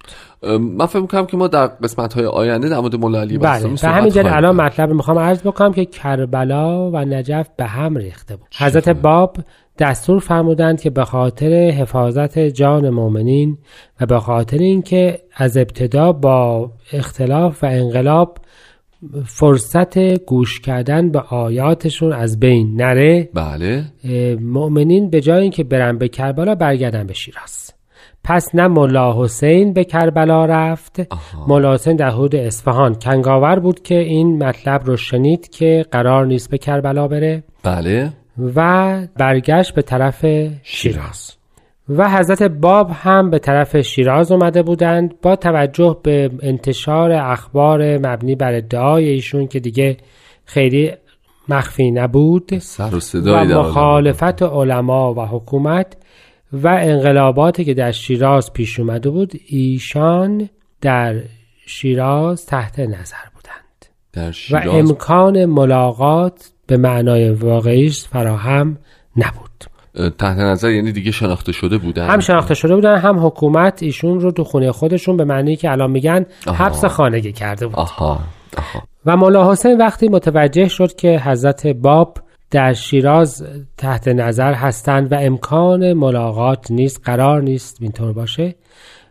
من 0.60 0.86
فکر 0.86 1.00
می‌کنم 1.00 1.26
که 1.26 1.38
ما 1.38 1.48
در 1.48 1.68
قسمت 1.68 2.14
های 2.14 2.26
آینده 2.26 2.70
در 2.70 2.80
مورد 2.80 2.96
مولا 2.96 3.22
علی 3.22 3.38
بله 3.38 3.48
و 3.48 3.88
همین 3.88 4.12
خواهیم 4.12 4.34
الان. 4.34 4.56
مطلب 4.56 4.90
می‌خوام 4.90 5.20
عرض 5.20 5.42
بکنم 5.42 5.74
که 5.74 5.86
کربلا 5.86 6.92
و 6.92 6.98
نجف 6.98 7.48
به 7.58 7.66
هم 7.66 7.98
ریخته 7.98 8.36
بود. 8.36 8.48
حضرت 8.60 8.90
باب 8.90 9.38
دستور 9.80 10.20
فرمودند 10.20 10.82
که 10.82 10.90
به 10.90 11.06
خاطر 11.06 11.54
حفاظت 11.54 12.40
جان 12.40 12.90
مؤمنین 12.90 13.58
و 14.02 14.06
به 14.06 14.20
خاطر 14.20 14.58
اینکه 14.58 15.20
از 15.36 15.58
ابتدا 15.58 16.12
با 16.12 16.72
اختلاف 16.94 17.64
و 17.64 17.68
انقلاب 17.68 18.38
فرصت 19.26 19.98
گوش 20.26 20.60
کردن 20.60 21.10
به 21.10 21.20
آیاتشون 21.20 22.14
از 22.14 22.40
بین 22.40 22.76
نره. 22.82 23.30
بله. 23.34 23.86
مؤمنین 24.42 25.10
به 25.10 25.22
جای 25.22 25.42
اینکه 25.42 25.64
برن 25.64 25.98
به 25.98 26.08
کربلا 26.08 26.56
برگردن 26.56 27.08
به 27.08 27.14
شیراز. 27.14 27.74
پس 28.24 28.56
نه 28.56 28.68
ملا 28.68 29.24
حسین 29.24 29.74
به 29.74 29.84
کربلا 29.84 30.46
رفت 30.46 31.14
ملا 31.48 31.74
حسین 31.74 31.96
در 31.96 32.10
حدود 32.10 32.36
اصفهان. 32.36 32.96
کنگاور 32.96 33.60
بود 33.60 33.82
که 33.82 34.00
این 34.00 34.44
مطلب 34.44 34.86
رو 34.86 34.98
شنید 34.98 35.50
که 35.50 35.86
قرار 35.92 36.26
نیست 36.26 36.50
به 36.50 36.58
کربلا 36.58 37.08
بره. 37.08 37.44
بله. 37.64 38.14
و 38.56 39.02
برگشت 39.18 39.74
به 39.74 39.82
طرف 39.82 40.26
شیراز. 40.64 41.37
و 41.90 42.10
حضرت 42.10 42.44
باب 42.44 42.92
هم 42.94 43.30
به 43.30 43.40
طرف 43.40 43.82
شیراز 43.82 44.32
اومده 44.32 44.64
بودند 44.64 45.22
با 45.22 45.36
توجه 45.36 46.00
به 46.04 46.32
انتشار 46.42 47.12
اخبار 47.12 47.98
مبنی 47.98 48.36
بر 48.36 48.54
ادعای 48.54 49.10
ایشون 49.10 49.48
که 49.48 49.60
دیگه 49.60 49.98
خیلی 50.46 50.92
مخفی 51.50 51.92
نبود 51.92 52.58
سر 52.60 52.96
و 52.96 53.20
و. 53.30 53.60
مخالفت 53.60 54.44
علما 54.44 55.14
و 55.14 55.26
حکومت 55.26 55.98
و 56.54 56.68
انقلاباتی 56.68 57.66
که 57.66 57.74
در 57.74 57.92
شیراز 57.92 58.54
پیش 58.54 58.80
اومده 58.80 59.10
بود 59.10 59.34
ایشان 59.48 60.50
در 60.82 61.16
شیراز 61.66 62.46
تحت 62.46 62.80
نظر 62.80 63.26
بودند 63.36 63.86
در 64.14 64.30
و 64.30 64.32
شیراز 64.32 64.68
امکان 64.68 65.46
ملاقات 65.46 66.52
به 66.68 66.78
معنای 66.78 67.30
واقعیش 67.30 68.08
فراهم 68.08 68.78
نبود 69.18 69.77
تحت 70.18 70.38
نظر 70.38 70.70
یعنی 70.72 70.92
دیگه 70.92 71.12
شناخته 71.12 71.52
شده 71.52 71.78
بودن. 71.78 72.08
هم 72.08 72.20
شناخته 72.20 72.54
شده 72.54 72.76
بودن 72.76 72.98
هم 72.98 73.26
حکومت 73.26 73.84
ایشون 73.84 74.20
رو 74.20 74.32
تو 74.32 74.44
خونه 74.44 74.72
خودشون 74.72 75.18
به 75.18 75.26
معنی 75.26 75.56
که 75.56 75.72
الان 75.72 75.92
میگن. 75.92 76.26
حبس 76.48 76.86
خانگی 76.86 77.32
کرده 77.32 77.68
بود. 77.68 77.76
آها 77.76 78.20
آها. 78.58 78.84
و 79.06 79.18
مولا 79.18 79.52
حسین 79.52 79.78
وقتی 79.78 80.10
متوجه 80.10 80.68
شد 80.68 80.96
که 80.96 81.22
حضرت 81.26 81.68
باب 81.68 82.18
در 82.52 82.74
شیراز 82.74 83.46
تحت 83.78 84.08
نظر 84.08 84.54
هستند 84.54 85.12
و 85.12 85.16
امکان 85.16 85.94
ملاقات 85.94 86.72
نیست 86.72 87.02
قرار 87.04 87.42
نیست 87.42 87.78
اینطور 87.82 88.14
باشه 88.14 88.56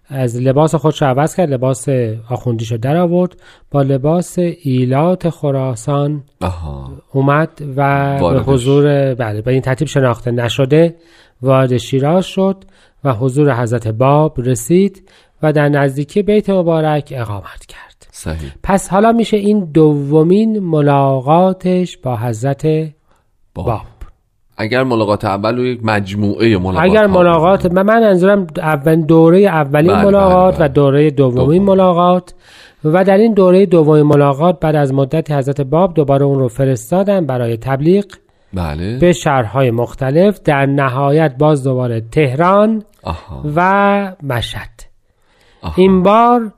از 0.09 0.37
لباس 0.37 0.75
خودش 0.75 1.03
عوض 1.03 1.35
کرد 1.35 1.51
لباس 1.51 1.89
آخوندیش 2.31 2.73
رو 2.73 2.79
در 2.79 2.97
آورد. 2.97 3.37
با 3.71 3.83
لباس 3.83 4.39
ایلات 4.39 5.31
خراسان 5.31 6.23
آها. 6.41 6.91
اومد 7.13 7.63
و 7.77 8.15
به 8.15 8.21
واردش. 8.21 8.43
حضور 8.47 9.15
بله 9.15 9.43
به 9.43 9.51
این 9.51 9.61
ترتیب 9.61 9.89
شناخته 9.89 10.31
نشده 10.31 10.97
وارد 11.43 11.77
شیراز 11.77 12.27
شد 12.27 12.65
و 13.05 13.13
حضور 13.13 13.63
حضرت 13.63 13.89
باب 13.89 14.41
رسید 14.41 15.09
و 15.43 15.53
در 15.53 15.69
نزدیکی 15.69 16.23
بیت 16.23 16.51
مبارک 16.51 17.13
اقامت 17.17 17.67
کرد. 17.69 18.07
صحیح. 18.11 18.53
پس 18.63 18.89
حالا 18.89 19.13
میشه 19.13 19.37
این 19.37 19.65
دومین 19.65 20.59
ملاقاتش 20.59 21.97
با 21.99 22.17
حضرت 22.17 22.67
باب. 23.55 23.67
باب. 23.67 23.96
اگر 24.57 24.85
ملاقات 24.85 25.25
اول 25.25 25.59
و 25.59 25.65
یک 25.65 25.81
مجموعه 25.83 26.59
ملاقات 26.59 26.83
اگر 26.83 27.07
ملاقات 27.07 27.67
من 27.67 27.83
من 27.83 28.01
منظورم 28.01 28.47
اول 28.57 29.03
دوره 29.03 29.39
اولین 29.39 29.93
بله، 29.93 30.05
ملاقات 30.05 30.55
بله، 30.55 30.59
بله. 30.59 30.71
و 30.71 30.73
دوره 30.73 31.11
دومین 31.11 31.65
دوم. 31.65 31.75
ملاقات. 31.75 32.35
و 32.85 33.05
در 33.05 33.17
این 33.17 33.35
دوره 33.35 33.67
دومین 33.67 34.03
ملاقات 34.03 34.61
بعد 34.61 34.77
از 34.77 34.95
مدتی 34.95 35.35
حضرت 35.35 35.61
باب 35.61 35.95
دوباره 35.95 36.25
اون 36.25 36.39
رو 36.39 36.49
فرستادن 36.49 37.27
برای 37.27 37.57
تبلیغ 37.57 38.05
بله. 38.55 38.99
به 38.99 39.13
شهرهای 39.13 39.71
مختلف. 39.71 40.41
در 40.45 40.67
نهایت 40.67 41.35
باز 41.39 41.65
دوباره 41.65 42.01
تهران 42.01 42.83
آها. 43.03 43.43
و 43.57 44.13
مشهد. 44.23 44.71
آها. 45.63 45.75
این 45.77 46.03
بار 46.03 46.53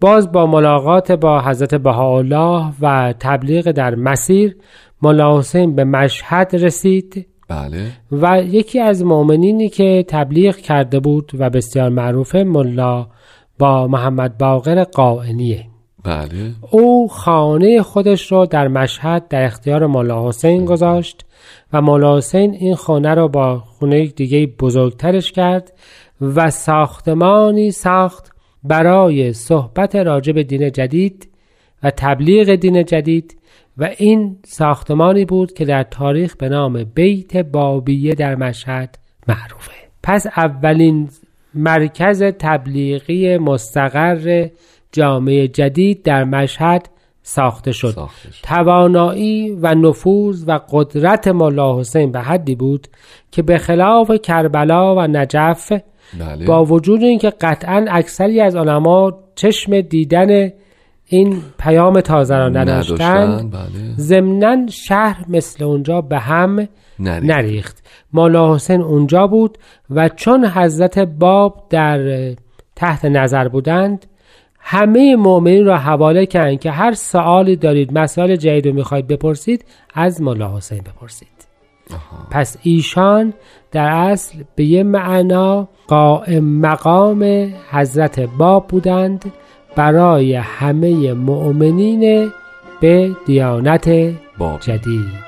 باز 0.00 0.32
با 0.32 0.46
ملاقات 0.46 1.12
با 1.12 1.40
حضرت 1.40 1.74
بهاءالله 1.74 2.72
و 2.80 3.14
تبلیغ 3.20 3.70
در 3.70 3.94
مسیر 3.94 4.56
ملا 5.02 5.38
حسین 5.38 5.74
به 5.74 5.84
مشهد 5.84 6.50
رسید. 6.52 7.26
بله. 7.48 7.90
و 8.12 8.42
یکی 8.42 8.80
از 8.80 9.04
مؤمنینی 9.04 9.68
که 9.68 10.04
تبلیغ 10.08 10.56
کرده 10.56 11.00
بود 11.00 11.32
و 11.38 11.50
بسیار 11.50 11.88
معروفه 11.88 12.44
ملا 12.44 13.06
با 13.58 13.86
محمد 13.86 14.38
باقر 14.38 14.84
قائنیه 14.84 15.64
بله. 16.04 16.52
او 16.70 17.08
خانه 17.08 17.82
خودش 17.82 18.32
رو 18.32 18.46
در 18.46 18.68
مشهد 18.68 19.28
در 19.28 19.44
اختیار 19.44 19.86
ملا 19.86 20.28
حسین 20.28 20.64
گذاشت 20.64 21.24
و 21.72 21.82
ملا 21.82 22.16
حسین 22.16 22.54
این 22.54 22.74
خانه 22.74 23.14
رو 23.14 23.28
با 23.28 23.58
خونه 23.58 24.06
دیگه 24.06 24.46
بزرگترش 24.46 25.32
کرد 25.32 25.72
و 26.20 26.50
ساختمانی 26.50 27.70
ساخت 27.70 28.32
برای 28.64 29.32
صحبت 29.32 29.96
راجع 29.96 30.32
به 30.32 30.42
دین 30.42 30.70
جدید 30.70 31.28
و 31.82 31.90
تبلیغ 31.90 32.54
دین 32.54 32.84
جدید 32.84 33.36
و 33.78 33.90
این 33.98 34.36
ساختمانی 34.46 35.24
بود 35.24 35.52
که 35.52 35.64
در 35.64 35.82
تاریخ 35.82 36.36
به 36.36 36.48
نام 36.48 36.84
بیت 36.84 37.36
بابیه 37.36 38.14
در 38.14 38.34
مشهد 38.34 38.98
معروفه. 39.28 39.72
پس 40.02 40.26
اولین 40.36 41.08
مرکز 41.54 42.22
تبلیغی 42.22 43.38
مستقر 43.38 44.48
جامعه 44.92 45.48
جدید 45.48 46.02
در 46.02 46.24
مشهد 46.24 46.88
ساخته 47.22 47.72
شد. 47.72 47.90
ساخته 47.90 48.32
شد. 48.32 48.44
توانایی 48.44 49.50
و 49.50 49.74
نفوذ 49.74 50.44
و 50.46 50.60
قدرت 50.70 51.28
ملا 51.28 51.80
حسین 51.80 52.12
به 52.12 52.20
حدی 52.20 52.54
بود 52.54 52.88
که 53.30 53.42
به 53.42 53.58
خلاف 53.58 54.10
کربلا 54.22 54.94
و 54.96 55.00
نجف 55.00 55.72
بله. 56.20 56.46
با 56.46 56.64
وجود 56.64 57.02
اینکه 57.02 57.30
قطعا 57.30 57.86
اکثری 57.90 58.40
از 58.40 58.56
علما 58.56 59.12
چشم 59.34 59.80
دیدن 59.80 60.52
این 61.06 61.42
پیام 61.58 62.00
تازه 62.00 62.36
را 62.36 62.48
نداشتند 62.48 63.00
نداشتن. 63.00 63.50
بله. 63.50 63.94
ضمنا 63.96 64.66
شهر 64.66 65.24
مثل 65.28 65.64
اونجا 65.64 66.00
به 66.00 66.18
هم 66.18 66.68
نریخت. 66.98 67.24
نریخت. 67.24 67.84
مالا 68.12 68.54
حسین 68.54 68.80
اونجا 68.80 69.26
بود 69.26 69.58
و 69.90 70.08
چون 70.08 70.46
حضرت 70.46 70.98
باب 70.98 71.66
در 71.70 72.30
تحت 72.76 73.04
نظر 73.04 73.48
بودند 73.48 74.06
همه 74.58 75.16
مؤمنین 75.16 75.66
را 75.66 75.78
حواله 75.78 76.26
کردند 76.26 76.60
که 76.60 76.70
هر 76.70 76.92
سوالی 76.92 77.56
دارید 77.56 77.98
مسائل 77.98 78.36
جدید 78.36 78.66
رو 78.66 78.72
می‌خواید 78.72 79.06
بپرسید 79.06 79.64
از 79.94 80.22
ملا 80.22 80.56
حسین 80.56 80.78
بپرسید. 80.78 81.28
پس 82.30 82.56
ایشان 82.62 83.32
در 83.72 83.88
اصل 83.88 84.38
به 84.54 84.64
یه 84.64 84.82
معنا 84.82 85.68
قائم 85.86 86.44
مقام 86.44 87.52
حضرت 87.70 88.20
باب 88.20 88.66
بودند. 88.68 89.24
برای 89.76 90.34
همه 90.34 91.12
مؤمنین 91.12 92.32
به 92.80 93.10
دیانت 93.26 94.14
باب 94.38 94.60
جدید. 94.60 95.23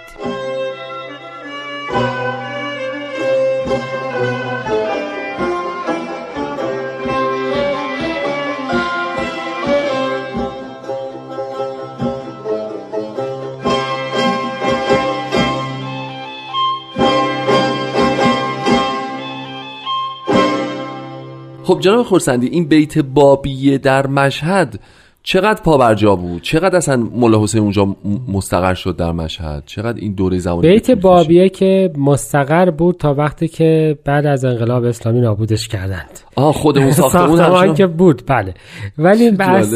خب 21.66 21.80
جناب 21.80 22.02
خورسندی 22.02 22.46
این 22.46 22.64
بیت 22.64 22.98
بابیه 22.98 23.78
در 23.78 24.06
مشهد 24.06 24.80
چقدر 25.22 25.62
پابرجا 25.62 26.16
بود 26.16 26.42
چقدر 26.42 26.76
اصلا 26.76 26.96
مولا 26.96 27.42
حسین 27.42 27.62
اونجا 27.62 27.96
مستقر 28.28 28.74
شد 28.74 28.96
در 28.96 29.12
مشهد 29.12 29.62
چقدر 29.66 30.00
این 30.00 30.14
دوره 30.14 30.38
زمانی 30.38 30.68
بیت؟ 30.68 30.90
بابیه 30.90 31.48
که 31.48 31.90
مستقر 31.98 32.70
بود 32.70 32.96
تا 32.96 33.14
وقتی 33.14 33.48
که 33.48 33.98
بعد 34.04 34.26
از 34.26 34.44
انقلاب 34.44 34.84
اسلامی 34.84 35.20
نابودش 35.20 35.68
کردند 35.68 36.20
آه 36.36 36.52
خودمون 36.54 36.92
ساختمون 37.02 37.36
ساختمان 37.36 37.60
همشون؟ 37.60 37.74
که 37.74 37.86
بود 37.86 38.22
بله 38.26 38.54
ولی 38.98 39.30
بحث. 39.30 39.72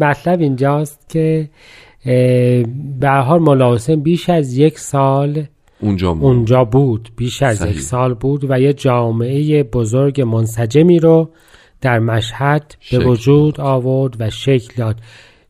مطلب 0.00 0.40
اینجاست 0.40 1.08
که 1.08 1.48
به 3.00 3.08
هر 3.08 3.20
حال 3.20 3.40
مولا 3.40 3.74
حسین 3.74 4.00
بیش 4.00 4.30
از 4.30 4.58
یک 4.58 4.78
سال 4.78 5.44
اونجا 5.80 6.14
بود. 6.14 6.24
اونجا 6.24 6.64
بود. 6.64 7.08
بیش 7.16 7.42
از 7.42 7.56
صحیح. 7.56 7.70
یک 7.70 7.80
سال 7.80 8.14
بود 8.14 8.50
و 8.50 8.60
یه 8.60 8.72
جامعه 8.72 9.62
بزرگ 9.62 10.20
منسجمی 10.20 10.98
رو 10.98 11.30
در 11.80 11.98
مشهد 11.98 12.74
به 12.90 12.98
وجود 12.98 13.60
آورد 13.60 14.16
و 14.18 14.30
شکل 14.30 14.74
داد. 14.76 14.96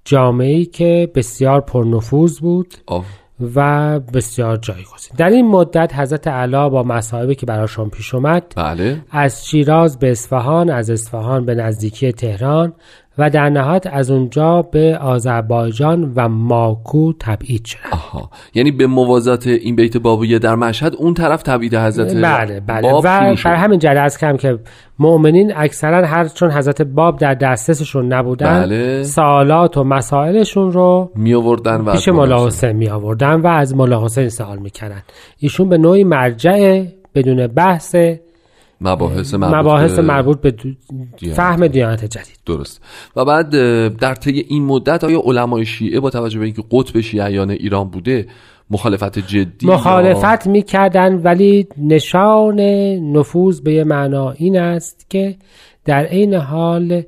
جامعه 0.05 0.55
ای 0.55 0.65
که 0.65 1.13
بسیار 1.15 1.61
پرنفوذ 1.61 2.39
بود 2.39 2.75
آه. 2.87 3.05
و 3.55 4.01
بسیار 4.01 4.57
جایگزین. 4.57 5.17
در 5.17 5.29
این 5.29 5.49
مدت 5.49 5.95
حضرت 5.95 6.29
علا 6.29 6.69
با 6.69 6.83
مصائبی 6.83 7.35
که 7.35 7.47
براشون 7.47 7.89
پیش 7.89 8.15
اومد 8.15 8.53
بله. 8.57 9.03
از 9.11 9.47
شیراز 9.47 9.99
به 9.99 10.11
اصفهان 10.11 10.71
از 10.71 10.91
اصفهان 10.91 11.45
به 11.45 11.55
نزدیکی 11.55 12.13
تهران 12.13 12.73
و 13.21 13.31
در 13.31 13.49
نهایت 13.49 13.87
از 13.87 14.11
اونجا 14.11 14.63
به 14.63 14.99
آذربایجان 14.99 16.13
و 16.17 16.29
ماکو 16.29 17.13
تبعید 17.13 17.65
شدن 17.65 17.81
آها 17.93 18.31
یعنی 18.55 18.71
به 18.71 18.87
موازات 18.87 19.47
این 19.47 19.77
بیت 19.77 19.97
بابیه 19.97 20.39
در 20.39 20.55
مشهد 20.55 20.95
اون 20.95 21.15
طرف 21.15 21.43
تبعید 21.43 21.75
حضرت 21.75 22.15
بله 22.15 22.61
بله 22.61 22.83
باب 22.83 23.05
و 23.05 23.37
شد. 23.37 23.45
بر 23.45 23.55
همین 23.55 23.79
جهت 23.79 23.97
از 23.97 24.19
کم 24.19 24.37
که 24.37 24.59
مؤمنین 24.99 25.53
اکثرا 25.57 26.07
هر 26.07 26.29
چون 26.29 26.51
حضرت 26.51 26.83
باب 26.83 27.19
در 27.19 27.35
دسترسشون 27.35 28.13
نبودن 28.13 28.61
بله. 28.61 29.03
سوالات 29.03 29.77
و 29.77 29.85
مسائلشون 29.85 30.73
رو 30.73 31.11
می 31.15 31.35
آوردن 31.35 31.81
و 31.81 31.93
پیش 31.93 32.09
از 32.09 32.15
مولا 32.15 32.37
حسین. 32.37 32.47
حسین 32.47 32.73
می 32.73 32.89
آوردن 32.89 33.41
و 33.41 33.47
از 33.47 33.75
مولا 33.75 34.05
حسین 34.05 34.29
سوال 34.29 34.59
می‌کردن 34.59 35.03
ایشون 35.39 35.69
به 35.69 35.79
نوعی 35.79 36.05
مرجع 36.05 36.85
بدون 37.15 37.47
بحث 37.47 37.97
مباحث 38.81 39.35
مربوط, 39.35 39.55
مباحث 39.59 39.93
به- 39.97 40.03
مربوط 40.03 40.41
به 40.41 40.51
دیانت. 40.51 41.37
فهم 41.37 41.67
دیانت 41.67 42.05
جدید 42.05 42.39
درست 42.47 42.83
و 43.17 43.25
بعد 43.25 43.51
در 43.97 44.15
طی 44.15 44.31
این 44.49 44.65
مدت 44.65 45.05
آیا 45.05 45.21
علمای 45.25 45.65
شیعه 45.65 46.01
با 46.01 46.11
توجه 46.11 46.39
به 46.39 46.45
اینکه 46.45 46.63
قطب 46.71 47.01
شیعیان 47.01 47.51
ایران 47.51 47.89
بوده 47.91 48.27
مخالفت 48.71 49.19
جدی 49.19 49.67
یا- 49.67 49.75
مخالفت 49.75 50.47
می‌کردن 50.47 51.15
ولی 51.15 51.67
نشان 51.79 52.61
نفوذ 53.13 53.61
به 53.61 53.73
یه 53.73 53.85
معنا 53.85 54.31
این 54.31 54.59
است 54.59 55.11
که 55.11 55.37
در 55.85 56.05
عین 56.05 56.35
حال 56.35 57.03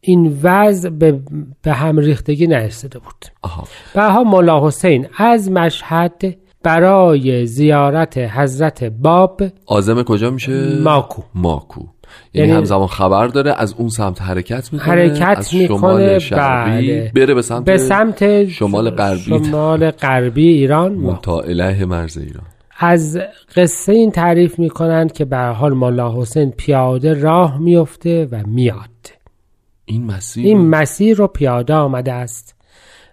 این 0.00 0.38
وضع 0.42 0.88
به, 0.88 1.20
به 1.62 1.72
هم 1.72 1.98
ریختگی 1.98 2.46
نرسیده 2.46 2.98
بود 2.98 3.14
آها. 3.42 3.64
بها 3.94 4.22
مولا 4.24 4.66
حسین 4.66 5.06
از 5.18 5.50
مشهد 5.50 6.36
برای 6.66 7.46
زیارت 7.46 8.18
حضرت 8.18 8.84
باب 8.84 9.42
آزم 9.66 10.02
کجا 10.02 10.30
میشه؟ 10.30 10.78
ماکو. 10.82 11.22
ماکو. 11.34 11.80
یعنی, 11.80 12.48
یعنی- 12.48 12.58
همزمان 12.58 12.86
خبر 12.86 13.26
داره 13.26 13.54
از 13.58 13.74
اون 13.78 13.88
سمت 13.88 14.22
حرکت 14.22 14.72
می‌کنه 14.72 14.88
حرکت 14.88 15.38
از 15.38 15.54
می‌کنه 15.54 15.78
شمال 15.78 16.18
شرقی 16.18 16.86
بله. 16.86 17.12
بره 17.14 17.34
به 17.34 17.42
سمت 17.42 17.64
به 17.64 17.78
سمت 17.78 18.48
شمال 18.48 18.90
غربی. 18.90 19.22
شمال 19.22 19.90
غربی 19.90 20.48
ایران. 20.48 21.18
اله 21.26 21.84
مرز 21.84 22.18
ایران. 22.18 22.44
از 22.78 23.18
قصه 23.56 23.92
این 23.92 24.10
تعریف 24.10 24.58
می 24.58 24.70
کنند 24.70 25.12
که 25.12 25.24
به 25.24 25.38
حال 25.38 25.72
مولا 25.72 26.20
حسین 26.20 26.50
پیاده 26.50 27.20
راه 27.20 27.58
میفته 27.58 28.28
و 28.32 28.42
میاد. 28.46 28.90
این 29.84 30.04
مسیر 30.04 30.46
این 30.46 30.68
مسیر 30.68 31.16
رو 31.16 31.26
پیاده 31.26 31.74
آمده 31.74 32.12
است. 32.12 32.55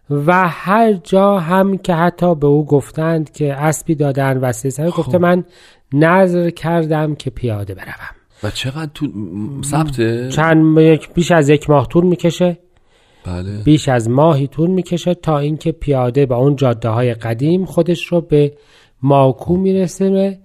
و 0.10 0.48
هر 0.48 0.94
جا 0.94 1.39
هم 1.39 1.78
که 1.78 1.94
حتی 1.94 2.36
به 2.36 2.48
او 2.48 2.66
گفتند 2.66 3.32
که 3.32 3.54
اسبی 3.54 3.96
دادن 3.96 4.38
و 4.38 4.52
سیسه 4.52 4.89
گفته 4.89 5.18
من 5.18 5.44
نظر 5.94 6.50
کردم 6.50 7.16
که 7.16 7.30
پیاده 7.30 7.74
بروم. 7.74 8.16
و 8.44 8.50
چقدر 8.50 8.92
تو 8.94 9.08
ثبته؟ 9.63 10.30
چند 10.30 10.78
یک 10.78 11.13
بیش 11.13 11.32
از 11.32 11.50
یک 11.50 11.70
ماه 11.70 11.88
طول 11.88 12.06
می‌کشه. 12.06 12.58
بله. 13.26 13.63
بیش 13.63 13.89
از 13.89 14.10
ماهی 14.10 14.48
طول 14.48 14.70
می‌کشه 14.70 15.13
تا 15.13 15.39
اینکه 15.39 15.72
پیاده 15.72 16.26
با 16.26 16.36
اون 16.36 16.56
جاده 16.56 16.89
های 16.89 17.13
قدیم 17.13 17.66
خودش 17.66 18.06
رو 18.06 18.22
به 18.22 18.54
ماکو 19.02 19.58
می‌رسه 19.58 20.39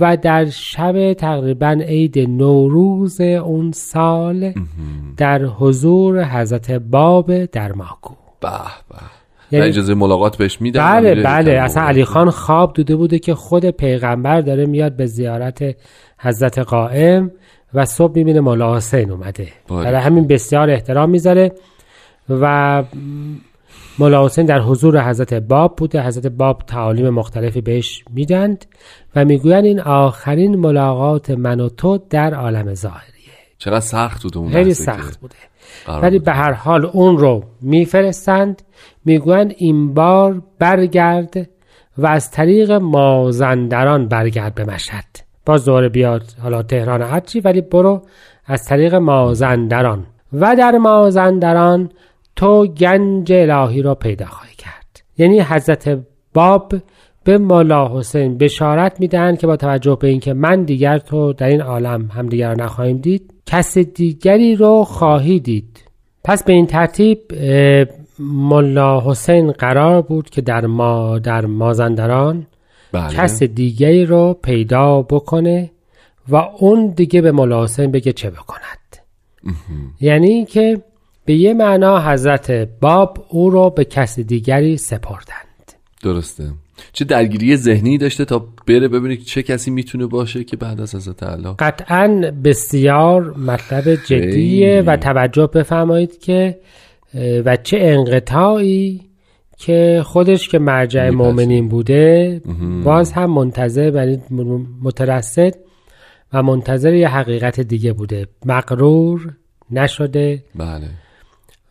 و 0.00 0.16
در 0.16 0.44
شب 0.44 1.12
تقریبا 1.12 1.80
عید 1.86 2.18
نوروز 2.18 3.20
اون 3.20 3.72
سال 3.72 4.52
در 5.16 5.44
حضور 5.44 6.24
حضرت 6.24 6.70
باب 6.70 7.44
در 7.44 7.72
ماکو. 7.72 8.21
به 8.42 8.48
به. 8.90 8.96
یعنی- 9.50 9.68
اجازه 9.68 9.94
ملاقات 9.94 10.36
بهش 10.36 10.60
میدن 10.60 10.80
بله 10.92 11.14
بله. 11.14 11.52
اصلا. 11.52 11.82
علی 11.82 12.04
خان 12.04 12.30
خواب 12.30 12.74
دیده 12.74 12.96
بوده 12.96 13.18
که 13.18 13.34
خود 13.34 13.70
پیغمبر 13.70 14.40
داره 14.40 14.66
میاد 14.66 14.96
به 14.96 15.06
زیارت 15.06 15.76
حضرت 16.18 16.58
قائم 16.58 17.30
و 17.74 17.84
صبح 17.84 18.16
می‌بینه 18.16 18.40
مولا 18.40 18.76
حسین 18.76 19.10
اومده. 19.10 19.48
برای 19.68 20.00
همین 20.00 20.26
بسیار 20.26 20.70
احترام 20.70 21.10
می‌ذاره 21.10 21.52
و 22.28 22.84
مولا 23.98 24.24
حسین 24.24 24.46
در 24.46 24.60
حضور 24.60 25.08
حضرت 25.08 25.34
باب 25.34 25.76
بوده. 25.76 26.02
حضرت 26.06 26.26
باب 26.26 26.62
تعالیم 26.66 27.08
مختلفی 27.10 27.60
بهش 27.60 28.04
میدند 28.10 28.64
و 29.16 29.24
می‌گویند 29.24 29.64
این 29.64 29.80
آخرین 29.80 30.56
ملاقات 30.56 31.30
من 31.30 31.60
و 31.60 31.68
تو 31.68 31.98
در 32.10 32.34
عالم 32.34 32.74
ظاهریه 32.74 33.21
چقدر 33.64 33.80
سخت 33.80 34.22
بود 34.22 34.38
اون 34.38 34.52
خیلی 34.52 34.74
سخت 34.74 35.20
بوده. 35.20 35.34
ولی. 36.02 36.18
به 36.18 36.32
هر 36.32 36.52
حال 36.52 36.86
اون 36.86 37.18
رو 37.18 37.44
میفرستند 37.60 38.62
می‌گویند 39.04 39.54
این 39.56 39.94
بار 39.94 40.42
برگرد 40.58 41.48
و 41.98 42.06
از 42.06 42.30
طریق 42.30 42.70
مازندران 42.70 44.08
برگرد 44.08 44.54
به 44.54 44.64
مشهد. 44.64 45.04
باز 45.46 45.64
دوباره 45.64 45.88
بیاد 45.88 46.22
حالا 46.42 46.62
تهران 46.62 47.02
هرچی 47.02 47.40
ولی 47.40 47.60
برو 47.60 48.02
از 48.46 48.64
طریق 48.64 48.94
مازندران. 48.94 50.06
و 50.32 50.56
در 50.56 50.78
مازندران 50.78 51.90
تو 52.36 52.66
گنج 52.66 53.32
الهی 53.32 53.82
را 53.82 53.94
پیدا 53.94 54.26
خواهی 54.26 54.54
کرد. 54.58 55.02
یعنی 55.18 55.40
حضرت 55.40 55.98
باب 56.34 56.72
به 57.24 57.38
مولا 57.38 57.98
حسین 57.98 58.38
بشارت 58.38 59.00
می‌دهند 59.00 59.38
که 59.38 59.46
با 59.46 59.56
توجه 59.56 59.96
به 60.00 60.08
اینکه 60.08 60.34
من 60.34 60.62
دیگر 60.62 60.98
تو 60.98 61.32
در 61.32 61.46
این 61.46 61.60
عالم 61.62 62.10
هم 62.14 62.26
دیگر 62.26 62.48
را 62.48 62.64
نخواهیم 62.64 62.98
دید 62.98 63.31
کس 63.46 63.78
دیگری 63.78 64.56
رو 64.56 64.84
خواهی 64.84 65.40
دید. 65.40 65.84
پس 66.24 66.44
به 66.44 66.52
این 66.52 66.66
ترتیب 66.66 67.18
ملا 68.18 69.00
حسین 69.10 69.52
قرار 69.52 70.02
بود 70.02 70.30
که 70.30 70.40
در 70.40 70.66
ما 70.66 71.18
در 71.18 71.46
مازندران 71.46 72.46
بله. 72.92 73.14
کس 73.14 73.42
دیگری 73.42 74.04
رو 74.06 74.38
پیدا 74.42 75.02
بکنه 75.02 75.70
و 76.28 76.36
اون 76.36 76.86
دیگه 76.86 77.20
به 77.20 77.32
مولا 77.32 77.64
حسین 77.64 77.90
بگه 77.90 78.12
چه 78.12 78.30
بکند. 78.30 78.96
یعنی 80.00 80.44
که 80.44 80.82
به 81.24 81.34
یه 81.34 81.54
معنا 81.54 82.12
حضرت 82.12 82.50
باب 82.80 83.26
او 83.28 83.50
رو 83.50 83.70
به 83.70 83.84
کس 83.84 84.20
دیگری 84.20 84.76
سپردند 84.76 85.51
درسته. 86.02 86.50
چه 86.92 87.04
درگیری 87.04 87.56
ذهنی 87.56 87.98
داشته 87.98 88.24
تا 88.24 88.46
بره 88.66 88.88
ببینه 88.88 89.16
چه 89.16 89.42
کسی 89.42 89.70
می‌تونه 89.70 90.06
باشه 90.06 90.44
که 90.44 90.56
بعد 90.56 90.80
از 90.80 90.94
حضرت 90.94 91.22
الله 91.22 91.54
قطعا 91.58 92.32
بسیار 92.44 93.34
مطلب 93.34 93.94
جدیه. 93.94 94.82
و 94.86 94.96
توجه 94.96 95.46
بفرمایید 95.46 96.18
که 96.18 96.58
و 97.44 97.56
چه 97.56 97.78
انقطاعی 97.80 99.00
که 99.58 100.02
خودش 100.04 100.48
که 100.48 100.58
مرجع. 100.58 101.10
مؤمنین 101.10 101.68
بوده 101.68 102.40
باز 102.84 103.12
هم 103.12 103.30
منتظر 103.30 103.94
یعنی 103.94 104.22
م- 104.30 104.66
مترصد 104.82 105.54
و 106.32 106.42
منتظر 106.42 106.94
یه 106.94 107.08
حقیقت 107.08 107.60
دیگه 107.60 107.92
بوده. 107.92 108.26
مقرور 108.46 109.32
نشده. 109.70 110.44
بله. 110.54 110.88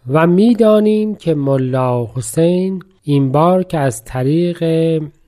و 0.07 0.27
می‌دانیم 0.27 1.15
که 1.15 1.33
ملا 1.33 2.07
حسین 2.15 2.83
این 3.03 3.31
بار 3.31 3.63
که 3.63 3.77
از 3.79 4.03
طریق 4.05 4.63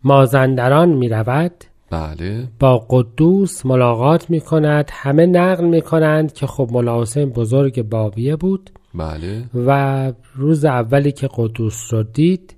مازندران 0.03 0.89
می 0.89 1.09
رود 1.09 1.51
بله. 1.89 2.47
با 2.59 2.85
قدوس 2.89 3.65
ملاقات 3.65 4.29
می 4.29 4.39
کند 4.41 4.89
همه 4.93 5.25
نقل 5.25 5.65
می 5.65 5.81
کنند 5.81 6.33
که 6.33 6.47
خب 6.47 6.69
ملا 6.71 7.01
حسین 7.01 7.29
بزرگ 7.29 7.81
بابیه 7.89 8.35
بود. 8.35 8.69
بله. 8.93 9.43
و 9.55 10.11
روز 10.35 10.65
اولی 10.65 11.11
که 11.11 11.29
قدوس 11.35 11.93
رو 11.93 12.03
دید 12.03 12.55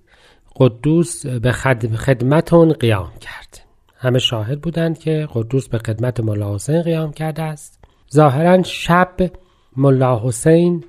قدوس 0.55 1.25
به 1.25 1.51
خد- 1.51 1.95
خدمت 1.95 2.53
اون 2.53 2.73
قیام 2.73 3.11
کرد. 3.21 3.61
همه 3.97 4.19
شاهد 4.19 4.61
بودند 4.61 4.97
که 4.99 5.27
قدوس 5.33 5.69
به 5.69 5.77
خدمت 5.77 6.19
ملا 6.19 6.55
حسین 6.55 6.81
قیام 6.81 7.11
کرده 7.11 7.41
است. 7.43 7.83
ظاهرا 8.13 8.63
شب 8.63 9.15
ملا 9.77 10.21
حسین 10.23 10.83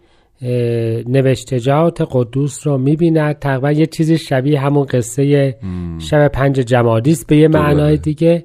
نوشتجات 1.08 2.08
قدوس 2.10 2.66
رو 2.66 2.78
می‌بیند. 2.78 3.38
تقریبا 3.38 3.72
یه 3.72 3.86
چیزی 3.86 4.18
شبیه 4.18 4.60
همون 4.60 4.84
قصه 4.84 5.56
شب 5.98 6.28
پنج 6.28 6.56
جمادی 6.56 7.10
است 7.10 7.26
به 7.26 7.36
یه 7.36 7.48
معنای 7.48 7.96
دیگه. 7.96 8.44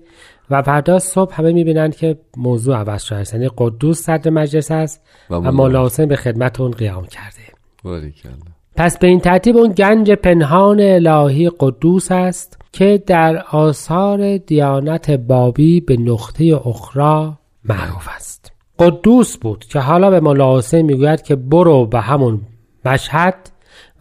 و 0.49 0.62
فردا 0.62 0.99
صبح 0.99 1.36
همه 1.36 1.51
می‌بینند 1.51 1.95
که 1.95 2.17
موضوع 2.38 2.77
عوض 2.77 3.04
شده 3.04 3.17
است. 3.17 3.34
یعنی 3.34 3.49
قدوس 3.58 4.01
صدر 4.01 4.32
مجلس 4.32 4.71
است 4.71 5.04
و 5.30 5.51
مولا 5.51 5.86
حسین 5.86 6.06
به 6.06 6.15
خدمت 6.15 6.60
اون 6.62 6.71
قیام 6.71 7.06
کرده. 7.06 7.41
باریکلا. 7.84 8.32
پس 8.75 8.97
به 8.97 9.08
این 9.08 9.19
ترتیب 9.19 9.58
اون 9.58 9.71
گنج 9.71 10.12
پنهان 10.12 10.80
الهی 10.80 11.51
قدوس 11.60 12.12
است 12.12 12.62
که 12.71 13.04
در 13.06 13.43
آثار 13.51 14.38
دیانت 14.38 15.12
بابی 15.12 15.82
به 15.82 15.97
نقطه 15.97 16.62
اخرى 16.65 17.32
معروف 17.65 18.08
است. 18.15 18.40
قدوس 18.82 19.38
بود 19.38 19.65
که 19.65 19.80
حالا 19.80 20.10
به 20.10 20.20
مولا 20.20 20.62
می‌گوید 20.74 21.22
که 21.22 21.36
برو 21.36 21.86
به 21.86 22.00
همون 22.00 22.41
مشهد 22.86 23.36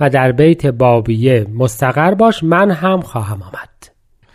و 0.00 0.10
در 0.10 0.32
بیت 0.32 0.66
بابیه 0.66 1.46
مستقر 1.54 2.14
باش 2.14 2.44
من 2.44 2.70
هم 2.70 3.00
خواهم 3.00 3.42
آمد. 3.42 3.68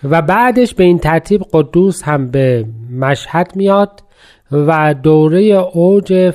و 0.04 0.22
بعدش 0.22 0.74
به 0.74 0.84
این 0.84 1.00
ترتیب 1.00 1.42
قدوس 1.54 2.04
هم 2.04 2.32
به 2.32 2.66
مشهد 2.92 3.52
میاد 3.56 4.04
و 4.52 4.94
دوره 4.94 5.42
اوج 5.74 6.32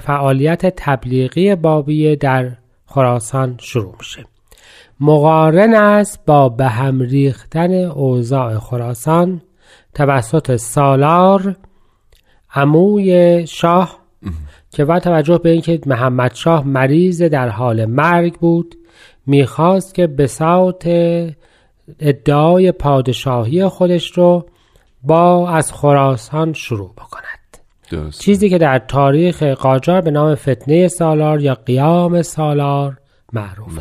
فعالیت 0.00 0.74
تبلیغی 0.76 1.54
بابیه 1.54 2.16
در 2.16 2.50
خراسان 2.86 3.54
شروع 3.58 3.94
میشه. 3.98 4.24
مقارن 5.00 5.74
است 5.74 6.26
با 6.26 6.48
به 6.48 6.66
هم 6.66 7.00
ریختن 7.00 7.72
اوضاع 7.74 8.58
خراسان 8.58 9.40
توسط 9.94 10.56
سالار 10.56 11.56
عموی 12.54 13.46
شاه 13.46 13.98
که 14.70 14.84
با 14.84 15.00
توجه 15.00 15.38
به 15.38 15.50
اینکه 15.50 15.80
محمد 15.86 16.34
شاه 16.34 16.66
مریض 16.66 17.22
در 17.22 17.48
حال 17.48 17.84
مرگ 17.84 18.34
بود 18.34 18.74
می‌خواست 19.26 19.94
که 19.94 20.06
بساط 20.06 20.88
ادعای 22.00 22.72
پادشاهی 22.72 23.68
خودش 23.68 24.18
رو 24.18 24.46
با 25.02 25.50
از 25.50 25.72
خراسان 25.72 26.52
شروع 26.52 26.92
بکند. 26.92 27.38
درست 27.90 28.20
چیزی 28.20 28.50
که 28.50 28.58
در 28.58 28.78
تاریخ 28.78 29.42
قاجار 29.42 30.00
به 30.00 30.10
نام 30.10 30.34
فتنه 30.34 30.88
سالار 30.88 31.40
یا 31.40 31.54
قیام 31.54 32.22
سالار 32.22 32.98
معروف. 33.32 33.78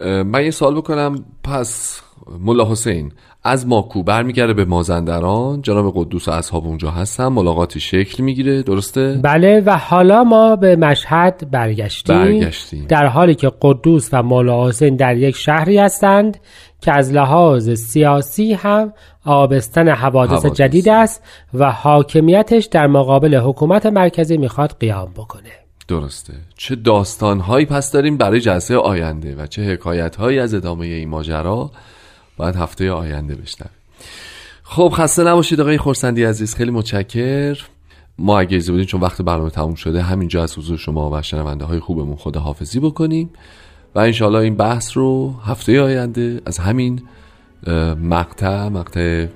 من 0.00 0.44
یه 0.44 0.50
سوال 0.50 0.74
بکنم. 0.74 1.24
پس 1.44 2.00
ملا 2.40 2.70
حسین 2.70 3.12
از 3.42 3.66
ماکو 3.66 4.02
برمیگرده 4.02 4.52
به 4.52 4.64
مازندران. 4.64 5.62
جناب 5.62 5.92
قدوس 5.96 6.28
و 6.28 6.30
اصحاب 6.30 6.66
اونجا 6.66 6.90
هستن. 6.90 7.28
ملاقاتی 7.28 7.80
شکل 7.80 8.22
می‌گیره. 8.22 8.62
درسته؟ 8.62 9.20
بله 9.22 9.62
و 9.66 9.76
حالا 9.76 10.24
ما 10.24 10.56
به 10.56 10.76
مشهد 10.76 11.50
برگشتیم. 11.50 12.16
برگشتیم. 12.16 12.86
در 12.88 13.06
حالی 13.06 13.34
که 13.34 13.52
قدوس 13.62 14.08
و 14.12 14.22
مولا 14.22 14.68
حسین 14.68 14.96
در 14.96 15.16
یک 15.16 15.36
شهری 15.36 15.78
هستند 15.78 16.38
که 16.80 16.92
از 16.92 17.12
لحاظ 17.12 17.70
سیاسی 17.70 18.52
هم 18.52 18.92
آبستن 19.24 19.88
حوادث, 19.88 20.44
حوادث. 20.44 20.58
جدید 20.58 20.88
است 20.88 21.22
و 21.54 21.72
حاکمیتش 21.72 22.64
در 22.64 22.86
مقابل 22.86 23.34
حکومت 23.34 23.86
مرکزی 23.86 24.36
می‌خواد 24.36 24.76
قیام 24.80 25.10
بکنه. 25.16 25.50
درسته. 25.88 26.32
چه 26.56 26.76
داستانهایی 26.76 27.66
پس 27.66 27.92
داریم 27.92 28.16
برای 28.16 28.40
جلسه 28.40 28.76
آینده 28.76 29.36
و 29.36 29.46
چه 29.46 29.62
حکایتهایی 29.62 30.38
از 30.38 30.54
ادامه 30.54 30.86
این 30.86 31.08
ماجرا 31.08 31.70
باید 32.36 32.56
هفته 32.56 32.90
آینده 32.90 33.34
بشنویم. 33.34 33.74
خب 34.62 34.92
خسته 34.96 35.24
نباشید 35.24 35.60
آقای 35.60 35.78
خورسندی 35.78 36.24
عزیز. 36.24 36.54
خیلی 36.54 36.70
متشکر. 36.70 37.58
ما 38.18 38.40
اگه 38.40 38.58
بدین 38.58 38.84
چون 38.84 39.00
وقت 39.00 39.22
برنامه 39.22 39.50
تموم 39.50 39.74
شده 39.74 40.02
همینجا 40.02 40.42
از 40.42 40.58
حضور 40.58 40.78
شما 40.78 41.10
و 41.10 41.22
شنونده 41.22 41.64
های 41.64 41.80
خوبمون 41.80 42.16
خداحافظی 42.16 42.80
بکنیم 42.80 43.30
و 43.94 43.98
انشاءالله 43.98 44.38
این 44.38 44.56
بحث 44.56 44.96
رو 44.96 45.34
هفته 45.44 45.80
آینده 45.80 46.40
از 46.46 46.58
همین 46.58 47.02
مقطع 48.02 48.68
مقطع 48.68 49.26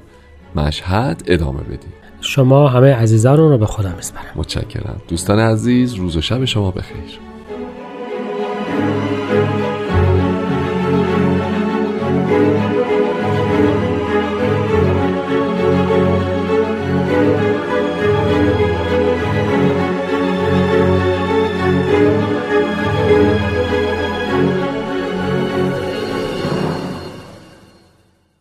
مشهد 0.56 1.22
ادامه 1.26 1.60
بدیم. 1.60 1.92
شما 2.20 2.68
همه 2.68 2.94
عزیزان 2.94 3.36
رو 3.36 3.58
به 3.58 3.66
خدا 3.66 3.96
میسپارم. 3.96 4.32
متشکرم. 4.36 5.00
دوستان 5.08 5.38
عزیز 5.38 5.94
روز 5.94 6.16
و 6.16 6.20
شب 6.20 6.44
شما 6.44 6.70
بخیر. 6.70 7.33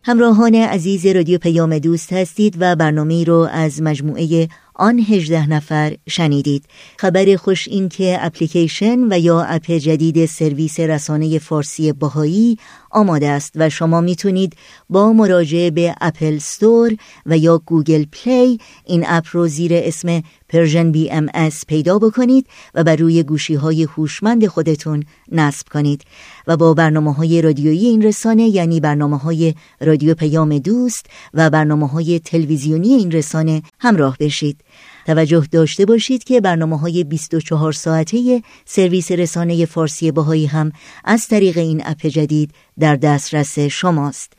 همراهان 0.06 0.56
عزیز 0.56 1.06
رادیو 1.06 1.40
پیام 1.40 1.80
دوست 1.80 2.14
هستید 2.14 2.56
و 2.60 2.76
برنامه 2.76 3.24
رو 3.24 3.48
از 3.52 3.82
مجموعه 3.82 4.48
آن 4.76 5.00
هجده 5.00 5.50
نفر 5.50 5.96
شنیدید. 6.10 6.66
خبر 6.98 7.36
خوش 7.36 7.68
این 7.68 7.90
که 7.90 8.18
اپلیکیشن 8.22 9.14
و 9.14 9.20
یا 9.20 9.42
app 9.42 9.72
جدید 9.72 10.26
سرویس 10.26 10.80
رسانه 10.80 11.40
فارسی 11.40 11.92
بهایی 11.92 12.58
آماده 12.92 13.28
است 13.28 13.52
و 13.56 13.70
شما 13.70 14.02
می‌تونید 14.02 14.56
با 14.90 15.14
مراجعه 15.14 15.72
به 15.72 15.96
Apple 16.02 16.38
Store 16.38 16.96
و 17.26 17.38
یا 17.38 17.62
Google 17.66 18.06
Play 18.06 18.60
این 18.86 19.04
app 19.08 19.26
رو 19.32 19.48
زیر 19.48 19.72
اسم 19.74 20.24
Persian 20.50 20.92
BMS 20.92 21.66
پیدا 21.66 22.00
بکنید 22.00 22.48
و 22.76 22.84
بر 22.84 22.96
روی 22.96 23.24
گوشی 23.24 23.56
های 23.56 23.84
هوشمند 23.84 24.48
خودتون 24.48 25.04
نصب 25.32 25.68
کنید. 25.68 26.02
و 26.48 26.58
با 26.58 26.74
برنامه 26.74 27.14
های 27.14 27.42
رادیویی 27.42 27.88
این 27.88 28.02
رسانه 28.02 28.44
یعنی 28.48 28.80
برنامه 28.80 29.18
های 29.18 29.54
رادیو 29.82 30.14
پیام 30.14 30.58
دوست 30.58 31.06
و 31.34 31.50
برنامه 31.50 31.88
های 31.88 32.20
تلویزیونی 32.20 32.94
این 32.94 33.12
رسانه 33.12 33.62
همراه 33.80 34.18
بشید. 34.20 34.63
توجه 35.06 35.46
داشته 35.52 35.86
باشید 35.86 36.24
که 36.24 36.42
برنامه 36.42 36.80
های 36.80 37.04
24 37.04 37.72
ساعته 37.72 38.42
سرویس 38.66 39.12
رسانه 39.12 39.66
فارسی 39.66 40.12
باهایی 40.12 40.46
هم 40.46 40.72
از 41.04 41.28
طریق 41.28 41.58
این 41.58 41.82
اپ 41.86 42.08
جدید 42.08 42.52
در 42.80 42.96
دسترس 42.96 43.60
شماست 43.60 44.34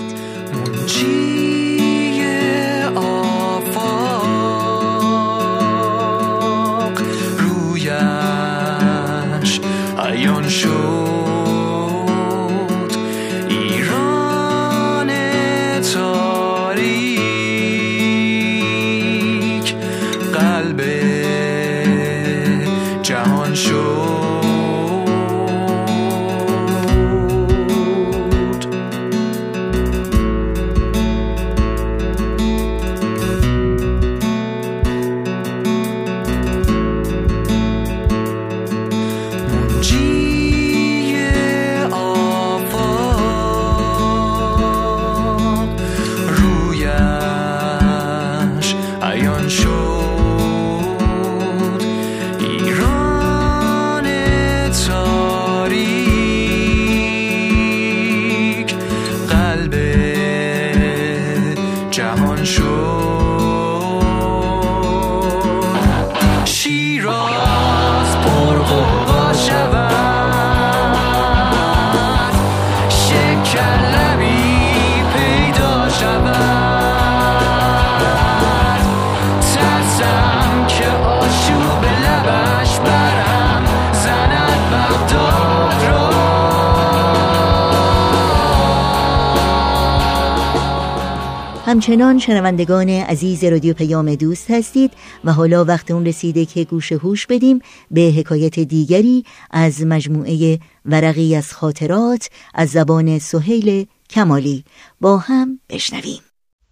همچنان 91.88 92.18
شنوندگان 92.18 92.88
عزیز 92.88 93.44
رادیو 93.44 93.74
پیام 93.74 94.14
دوست 94.14 94.51
هستید 94.51 94.92
و 95.24 95.33
حالا 95.33 95.64
وقت 95.64 95.90
اون 95.90 96.07
رسیده 96.07 96.44
که 96.44 96.64
گوش 96.64 96.92
هوش 96.92 97.27
بدیم 97.27 97.61
به 97.90 98.01
حکایت 98.01 98.61
دیگری 98.61 99.24
از 99.51 99.87
مجموعه 99.87 100.59
ورقی 100.85 101.37
از 101.37 101.53
خاطرات 101.53 102.29
از 102.55 102.68
زبان 102.68 103.18
سهیل 103.18 103.87
کمالی. 104.11 104.64
با 105.01 105.16
هم 105.16 105.61
بشنویم. 105.70 106.20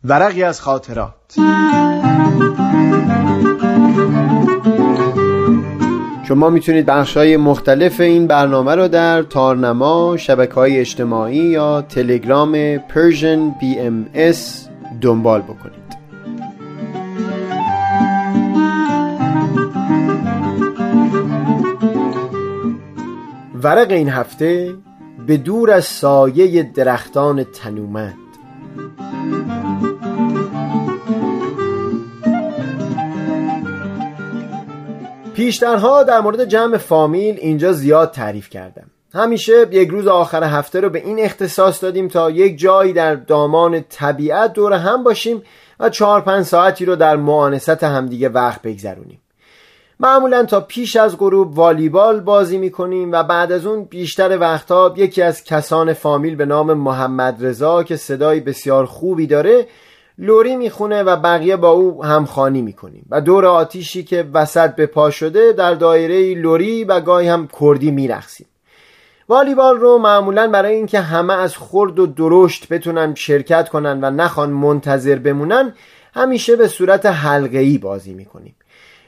ورقی 0.04 0.42
از 0.42 0.60
خاطرات. 0.60 1.34
شما 6.28 6.50
می‌تونید 6.50 6.86
بخش 6.86 7.16
های 7.16 7.36
مختلف 7.36 8.00
این 8.00 8.26
برنامه 8.26 8.74
رو 8.74 8.88
در 8.88 9.22
تارنما، 9.22 10.16
شبکه 10.16 10.54
های 10.54 10.80
اجتماعی 10.80 11.36
یا 11.36 11.82
تلگرام 11.82 12.78
Persian 12.78 13.62
BMS 13.62 14.65
دنبال 15.00 15.42
بکنید. 15.42 15.86
ورق 23.62 23.90
این 23.90 24.08
هفته 24.08 24.74
به 25.26 25.36
دور 25.36 25.70
از 25.70 25.84
سایه 25.84 26.62
درختان 26.62 27.44
تنومند. 27.44 28.14
پیشترها 35.34 36.02
در 36.02 36.20
مورد 36.20 36.44
جمع 36.44 36.76
فامیل 36.76 37.36
اینجا 37.38 37.72
زیاد 37.72 38.10
تعریف 38.10 38.50
کردم. 38.50 38.90
همیشه 39.16 39.66
یک 39.70 39.88
روز 39.88 40.06
آخر 40.06 40.44
هفته 40.44 40.80
رو 40.80 40.90
به 40.90 40.98
این 40.98 41.20
اختصاص 41.20 41.84
دادیم 41.84 42.08
تا 42.08 42.30
یک 42.30 42.58
جایی 42.58 42.92
در 42.92 43.14
دامان 43.14 43.84
طبیعت 43.88 44.52
دور 44.52 44.72
هم 44.72 45.04
باشیم 45.04 45.42
و 45.80 45.88
چهار 45.88 46.20
پنج 46.20 46.44
ساعتی 46.44 46.84
رو 46.84 46.96
در 46.96 47.16
معانست 47.16 47.84
همدیگه 47.84 48.28
وقت 48.28 48.62
بگذرونیم. 48.62 49.20
معمولا 50.00 50.44
تا 50.44 50.60
پیش 50.60 50.96
از 50.96 51.18
غروب 51.18 51.58
والیبال 51.58 52.20
بازی 52.20 52.58
می‌کنیم 52.58 53.12
و 53.12 53.22
بعد 53.22 53.52
از 53.52 53.66
اون 53.66 53.84
بیشتر 53.84 54.38
وقتها 54.38 54.94
یکی 54.96 55.22
از 55.22 55.44
کسان 55.44 55.92
فامیل 55.92 56.36
به 56.36 56.44
نام 56.44 56.72
محمد 56.74 57.46
رضا 57.46 57.82
که 57.82 57.96
صدای 57.96 58.40
بسیار 58.40 58.86
خوبی 58.86 59.26
داره 59.26 59.66
لوری 60.18 60.56
می‌خونه 60.56 61.02
و 61.02 61.16
بقیه 61.16 61.56
با 61.56 61.70
او 61.70 62.04
همخانی 62.04 62.62
می‌کنیم 62.62 63.06
و 63.10 63.20
دور 63.20 63.46
آتیشی 63.46 64.04
که 64.04 64.28
وسط 64.32 64.74
به 64.74 64.86
پا 64.86 65.10
شده 65.10 65.52
در 65.52 65.74
دایره 65.74 66.34
لوری 66.34 66.84
و 66.84 67.00
گاهی 67.00 67.28
هم 67.28 67.48
کردی 67.60 67.90
میرخسیم 67.90 68.46
والیبال 69.28 69.76
رو 69.76 69.98
معمولا 69.98 70.46
برای 70.50 70.74
اینکه 70.74 71.00
همه 71.00 71.34
از 71.34 71.56
خرد 71.56 71.98
و 71.98 72.06
درشت 72.06 72.68
بتونن 72.68 73.14
شرکت 73.14 73.68
کنن 73.68 74.04
و 74.04 74.10
نخوان 74.10 74.50
منتظر 74.50 75.18
بمونن 75.18 75.74
همیشه 76.14 76.56
به 76.56 76.68
صورت 76.68 77.06
حلقه‌ای 77.06 77.78
بازی 77.78 78.14
می‌کنیم. 78.14 78.54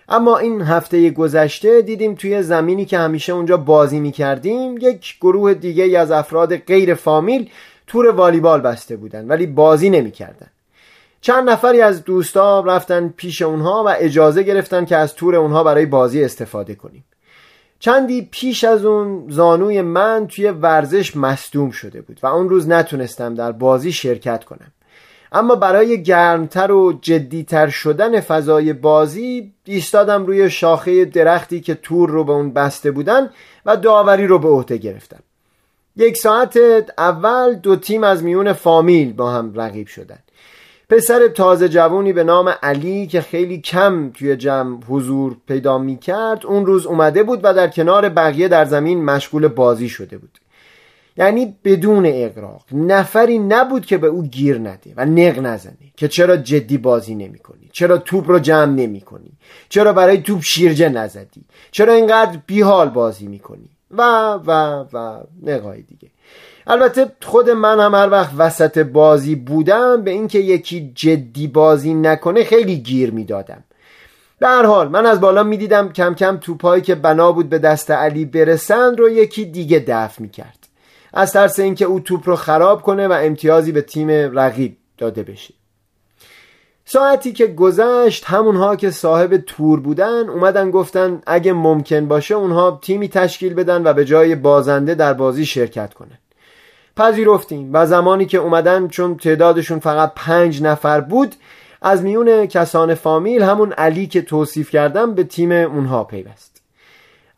اما 0.09 0.39
این 0.39 0.63
هفته 0.63 1.11
گذشته 1.11 1.83
دیدیم 1.83 2.15
توی 2.15 2.43
زمینی 2.43 2.85
که 2.85 2.99
همیشه 2.99 3.33
اونجا 3.33 3.57
بازی 3.57 4.01
می‌کردیم 4.01 4.79
یک 4.79 5.17
گروه 5.21 5.55
دیگه 5.55 5.99
از 5.99 6.11
افراد 6.11 6.57
غیر 6.57 6.95
فامیل 6.95 7.51
تور 7.87 8.11
والیبال 8.11 8.61
بسته 8.61 8.97
بودن 8.97 9.29
ولی 9.29 9.47
بازی 9.47 9.91
نمی‌کردن. 9.91 10.47
چند 11.21 11.51
نفری 11.51 11.81
از 11.81 12.05
دوستا 12.05 12.61
رفتن 12.61 13.15
پیش 13.17 13.43
اونها 13.43 13.85
و 13.87 13.95
اجازه 13.99 14.43
گرفتن 14.43 14.85
که 14.85 14.97
از 14.97 15.15
تور 15.15 15.37
اونها 15.37 15.65
برای 15.65 15.87
بازی 15.87 16.25
استفاده 16.25 16.75
کنیم. 16.75 17.05
چندی 17.81 18.29
پیش 18.31 18.65
از 18.65 18.85
اون 18.85 19.25
زانوی 19.29 19.83
من 19.83 20.27
توی 20.27 20.51
ورزش 20.51 21.17
مصدوم 21.17 21.71
شده 21.71 22.01
بود 22.01 22.21
و 22.23 22.27
اون 22.27 22.49
روز 22.49 22.69
نتونستم 22.69 23.35
در 23.35 23.53
بازی 23.53 23.93
شرکت 23.93 24.45
کنم. 24.45 24.73
اما 25.33 25.55
برای 25.55 26.03
گرمتر 26.03 26.73
و 26.73 26.99
جدیتر 27.03 27.69
شدن 27.69 28.21
فضای 28.21 28.73
بازی 28.73 29.53
ایستادم 29.65 30.27
روی 30.27 30.51
شاخه 30.51 31.05
درختی 31.05 31.61
که 31.61 31.75
تور 31.75 32.11
رو 32.11 32.25
به 32.25 32.33
اون 32.33 32.53
بسته 32.53 32.91
بودن 32.91 33.31
و 33.67 33.77
داوری 33.77 34.27
رو 34.27 34.39
به 34.39 34.49
عهده 34.49 34.77
گرفتم. 34.77 35.23
یک 35.97 36.17
ساعت 36.17 36.59
اول 36.99 37.55
دو 37.55 37.77
تیم 37.77 38.05
از 38.05 38.25
میون 38.25 38.53
فامیل 38.53 39.13
با 39.13 39.31
هم 39.31 39.53
رقیب 39.55 39.87
شدن. 39.87 40.19
پسر 40.91 41.29
تازه 41.29 41.69
جوونی 41.69 42.13
به 42.13 42.25
نام 42.25 42.55
علی 42.63 43.07
که 43.07 43.21
خیلی 43.21 43.61
کم 43.61 44.11
توی 44.11 44.37
جمع 44.37 44.85
حضور 44.89 45.37
پیدا 45.49 45.79
می 45.79 45.97
کرد 45.97 46.47
اون 46.47 46.67
روز 46.67 46.87
اومده 46.87 47.23
بود 47.23 47.41
و 47.43 47.55
در 47.55 47.69
کنار 47.69 48.09
بقیه 48.09 48.49
در 48.49 48.65
زمین 48.65 49.05
مشغول 49.05 49.49
بازی 49.49 49.89
شده 49.89 50.19
بود. 50.19 50.39
یعنی 51.17 51.57
بدون 51.65 52.03
اقراق 52.07 52.65
نفری 52.73 53.39
نبود 53.39 53.87
که 53.87 53.99
به 53.99 54.07
او 54.07 54.23
گیر 54.23 54.59
نده 54.59 54.95
و 54.97 55.05
نق 55.05 55.39
نزنه 55.39 55.93
که 55.97 56.09
چرا 56.09 56.37
جدی 56.37 56.79
بازی 56.79 57.15
نمی 57.15 57.39
کنی 57.39 57.69
چرا 57.73 57.99
توپ 57.99 58.31
رو 58.31 58.39
جمع 58.39 58.73
نمی 58.73 59.01
کنی 59.01 59.33
چرا 59.69 59.93
برای 59.93 60.19
توپ 60.19 60.43
شیرجه 60.43 60.89
نزدی؟ 60.89 61.45
چرا 61.71 61.93
اینقدر 61.93 62.39
بیحال 62.47 62.89
بازی 62.89 63.27
می 63.27 63.39
کنی 63.39 63.71
و 63.91 64.03
و 64.47 64.51
و 64.93 65.21
نقای 65.43 65.83
دیگه. 65.83 66.09
البته 66.69 67.07
خود 67.23 67.51
من 67.51 67.81
هم 67.81 67.95
هر 67.95 68.11
وقت 68.11 68.31
وسط 68.39 68.79
بازی 68.79 69.35
بودم 69.35 70.03
به 70.03 70.11
اینکه 70.11 70.39
یکی 70.39 70.93
جدی 70.95 71.47
بازی 71.47 71.95
نکنه 71.95 72.45
خیلی 72.45 72.77
گیر 72.77 73.11
می‌دادم. 73.11 73.65
به 74.39 74.49
هر 74.49 74.67
حال 74.67 74.89
من 74.89 75.07
از 75.07 75.21
بالا 75.21 75.43
می‌دیدم 75.43 75.93
کم 75.93 76.15
کم 76.15 76.37
توپایی 76.37 76.83
که 76.83 76.95
بنا 76.95 77.33
بود 77.33 77.49
به 77.49 77.59
دست 77.59 77.91
علی 77.91 78.25
برسند 78.25 78.99
رو 78.99 79.09
یکی 79.09 79.45
دیگه 79.45 79.85
دفع 79.89 80.23
می‌کرد. 80.23 80.69
از 81.15 81.33
ترس 81.33 81.59
اینکه 81.59 81.85
او 81.85 82.01
توپ 82.01 82.29
رو 82.29 82.37
خراب 82.37 82.83
کنه 82.83 83.09
و 83.09 83.13
امتیازی 83.13 83.73
به 83.73 83.83
تیم 83.83 84.11
رقیب 84.11 84.77
داده 84.99 85.23
بشه. 85.23 85.55
ساعتی 86.85 87.33
که 87.33 87.47
گذشت 87.47 88.25
همونها 88.25 88.77
که 88.77 88.91
صاحب 88.91 89.37
تور 89.37 89.81
بودن 89.81 90.29
اومدن 90.29 90.71
گفتن 90.71 91.23
اگه 91.27 91.53
ممکن 91.53 92.09
باشه 92.09 92.35
اونها 92.35 92.79
تیمی 92.83 93.09
تشکیل 93.09 93.55
بدن 93.55 93.87
و 93.87 93.93
به 93.93 94.05
جای 94.05 94.35
بازنده 94.35 94.95
در 94.95 95.15
بازی 95.15 95.47
شرکت 95.47 95.95
کنن. 95.95 96.19
پذیرفتیم 96.99 97.71
و 97.73 97.87
زمانی 97.87 98.27
که 98.27 98.39
اومدن 98.39 98.89
چون 98.89 99.17
تعدادشون 99.17 99.79
فقط 99.79 100.13
پنج 100.17 100.63
نفر 100.63 101.01
بود 101.01 101.35
از 101.83 102.03
میون 102.03 102.47
کسان 102.47 102.95
فامیل 102.95 103.43
همون 103.43 103.73
علی 103.73 104.07
که 104.07 104.23
توصیف 104.23 104.71
کردم 104.71 105.15
به 105.15 105.25
تیم 105.25 105.53
اونها 105.53 106.05
پیوست. 106.05 106.63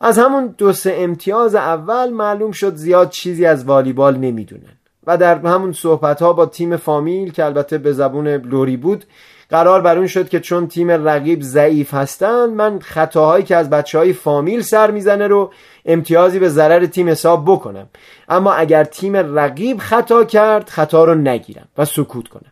از 0.01 0.19
همون 0.19 0.55
دو 0.57 0.73
سه 0.73 0.95
امتیاز 0.97 1.55
اول 1.55 2.09
معلوم 2.09 2.51
شد 2.51 2.75
زیاد 2.75 3.09
چیزی 3.09 3.45
از 3.45 3.65
والیبال 3.65 4.17
نمی‌دونن. 4.17 4.77
و 5.07 5.17
در 5.17 5.37
همون 5.37 5.73
صحبت 5.73 6.21
ها 6.21 6.33
با 6.33 6.45
تیم 6.45 6.77
فامیل 6.77 7.31
که 7.31 7.45
البته 7.45 7.77
به 7.77 7.93
زبون 7.93 8.27
لوری 8.27 8.77
بود 8.77 9.05
قرار 9.51 9.81
بر 9.81 9.97
اون 9.97 10.07
شد 10.07 10.29
که 10.29 10.39
چون 10.39 10.67
تیم 10.67 10.91
رقیب 10.91 11.41
ضعیف 11.41 11.93
هستن 11.93 12.49
من 12.49 12.79
خطاهایی 12.79 13.43
که 13.43 13.55
از 13.55 13.69
بچه 13.69 13.97
های 13.97 14.13
فامیل 14.13 14.61
سر 14.61 14.91
می‌زنه 14.91 15.27
رو 15.27 15.51
امتیازی 15.85 16.39
به 16.39 16.49
ضرر 16.49 16.85
تیم 16.85 17.09
حساب 17.09 17.43
بکنم. 17.45 17.89
اما 18.29 18.53
اگر 18.53 18.83
تیم 18.83 19.15
رقیب 19.15 19.77
خطا 19.77 20.23
کرد 20.23 20.69
خطا 20.69 21.03
رو 21.03 21.15
نگیرم 21.15 21.67
و 21.77 21.85
سکوت 21.85 22.27
کنم 22.27 22.51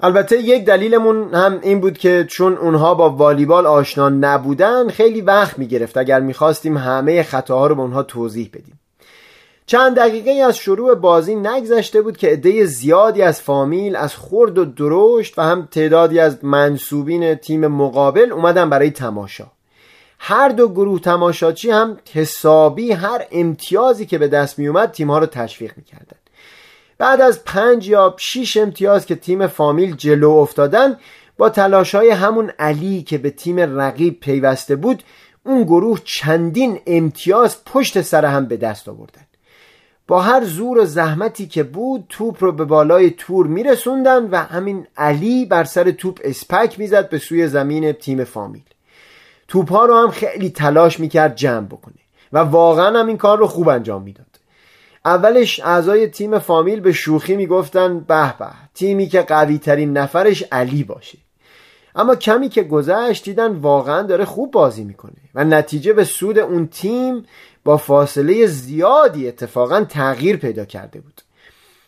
البته 0.00 0.36
یک 0.36 0.64
دلیلمون 0.64 1.34
هم 1.34 1.58
این 1.62 1.80
بود 1.80 1.98
که 1.98 2.24
چون 2.28 2.56
اونها 2.56 2.94
با 2.94 3.10
والیبال 3.10 3.66
آشنا 3.66 4.08
نبودن 4.08 4.88
خیلی 4.88 5.20
وقت 5.20 5.58
می‌گرفت. 5.58 5.96
اگر 5.96 6.20
می‌خواستیم 6.20 6.76
همه 6.76 7.22
خطاها 7.22 7.66
رو 7.66 7.74
به 7.74 7.82
اونها 7.82 8.02
توضیح 8.02 8.50
بدیم. 8.52 8.79
چند 9.70 9.96
دقیقه 9.96 10.30
از 10.30 10.56
شروع 10.56 10.94
بازی 10.94 11.34
نگذشته 11.34 12.02
بود 12.02 12.16
که 12.16 12.28
عده 12.28 12.64
زیادی 12.64 13.22
از 13.22 13.40
فامیل 13.40 13.96
از 13.96 14.16
خرد 14.16 14.58
و 14.58 14.64
درشت 14.64 15.38
و 15.38 15.42
هم 15.42 15.68
تعدادی 15.70 16.18
از 16.18 16.44
منصوبین 16.44 17.34
تیم 17.34 17.66
مقابل 17.66 18.32
اومدن 18.32 18.70
برای 18.70 18.90
تماشا. 18.90 19.46
هر 20.18 20.48
دو 20.48 20.68
گروه 20.68 21.00
تماشاچی 21.00 21.70
هم 21.70 21.96
حسابی 22.12 22.92
هر 22.92 23.26
امتیازی 23.32 24.06
که 24.06 24.18
به 24.18 24.28
دست 24.28 24.58
می 24.58 24.68
اومد 24.68 24.90
تیم 24.90 25.10
ها 25.10 25.18
رو 25.18 25.26
تشویق 25.26 25.72
می‌کردن. 25.76 26.16
بعد 26.98 27.20
از 27.20 27.44
پنج 27.44 27.88
یا 27.88 28.14
شیش 28.18 28.56
امتیاز 28.56 29.06
که 29.06 29.14
تیم 29.14 29.46
فامیل 29.46 29.96
جلو 29.96 30.30
افتادن 30.30 30.96
با 31.38 31.48
تلاش 31.48 31.94
های 31.94 32.10
همون 32.10 32.52
علی 32.58 33.02
که 33.02 33.18
به 33.18 33.30
تیم 33.30 33.80
رقیب 33.80 34.20
پیوسته 34.20 34.76
بود 34.76 35.02
اون 35.46 35.62
گروه 35.62 36.00
چندین 36.04 36.80
امتیاز 36.86 37.64
پشت 37.64 38.02
سر 38.02 38.24
هم 38.24 38.46
به 38.46 38.56
دست 38.56 38.88
آوردن. 38.88 39.29
با 40.10 40.20
هر 40.20 40.44
زور 40.44 40.78
و 40.78 40.84
زحمتی 40.84 41.46
که 41.46 41.62
بود 41.62 42.04
توپ 42.08 42.44
رو 42.44 42.52
به 42.52 42.64
بالای 42.64 43.10
تور 43.10 43.46
میرسوندن 43.46 44.24
و 44.30 44.36
همین 44.36 44.86
علی 44.96 45.46
بر 45.46 45.64
سر 45.64 45.90
توپ 45.90 46.20
اسپک 46.24 46.78
می‌زد 46.78 47.08
به 47.08 47.18
سوی 47.18 47.48
زمین 47.48 47.92
تیم 47.92 48.24
فامیل. 48.24 48.62
توپ 49.48 49.72
ها 49.72 49.84
رو 49.84 49.96
هم 49.96 50.10
خیلی 50.10 50.50
تلاش 50.50 51.00
می‌کرد 51.00 51.36
جمع 51.36 51.66
بکنه 51.66 51.94
و 52.32 52.38
واقعا 52.38 52.98
هم 52.98 53.06
این 53.06 53.16
کار 53.16 53.38
رو 53.38 53.46
خوب 53.46 53.68
انجام 53.68 54.02
می‌داد. 54.02 54.26
اولش 55.04 55.60
اعضای 55.60 56.06
تیم 56.06 56.38
فامیل 56.38 56.80
به 56.80 56.92
شوخی 56.92 57.36
می‌گفتن 57.36 58.00
به 58.00 58.34
به 58.38 58.46
تیمی 58.74 59.06
که 59.06 59.22
قوی 59.22 59.58
ترین 59.58 59.96
نفرش 59.96 60.44
علی 60.52 60.84
باشه. 60.84 61.18
اما 61.94 62.14
کمی 62.14 62.48
که 62.48 62.62
گذشت 62.62 63.24
دیدن 63.24 63.56
واقعا 63.56 64.02
داره 64.02 64.24
خوب 64.24 64.50
بازی 64.50 64.84
می‌کنه 64.84 65.12
و 65.34 65.44
نتیجه 65.44 65.92
به 65.92 66.04
سود 66.04 66.38
اون 66.38 66.66
تیم 66.66 67.24
با 67.64 67.76
فاصله 67.76 68.46
زیادی 68.46 69.28
اتفاقا 69.28 69.84
تغییر 69.84 70.36
پیدا 70.36 70.64
کرده 70.64 71.00
بود. 71.00 71.22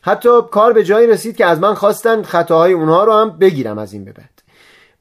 حتی 0.03 0.29
کار 0.51 0.73
به 0.73 0.85
جایی 0.85 1.07
رسید 1.07 1.37
که 1.37 1.47
از 1.47 1.61
من 1.61 1.75
خواستن 1.75 2.23
خطاهای 2.23 2.73
اونها 2.73 3.05
رو 3.05 3.13
هم 3.13 3.39
بگیرم 3.39 3.79
از 3.79 3.93
این 3.93 4.05
به 4.05 4.13
بعد. 4.13 4.43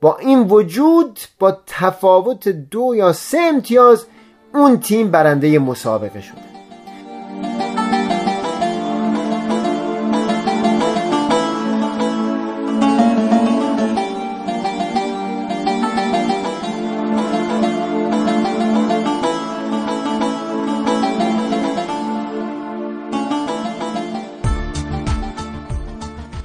با 0.01 0.17
این 0.17 0.39
وجود 0.39 1.19
با 1.39 1.57
تفاوت 1.67 2.47
دو 2.47 2.93
یا 2.95 3.13
سه 3.13 3.37
امتیاز 3.37 4.05
اون 4.53 4.79
تیم 4.79 5.11
برنده 5.11 5.59
مسابقه 5.59 6.21
شد 6.21 6.51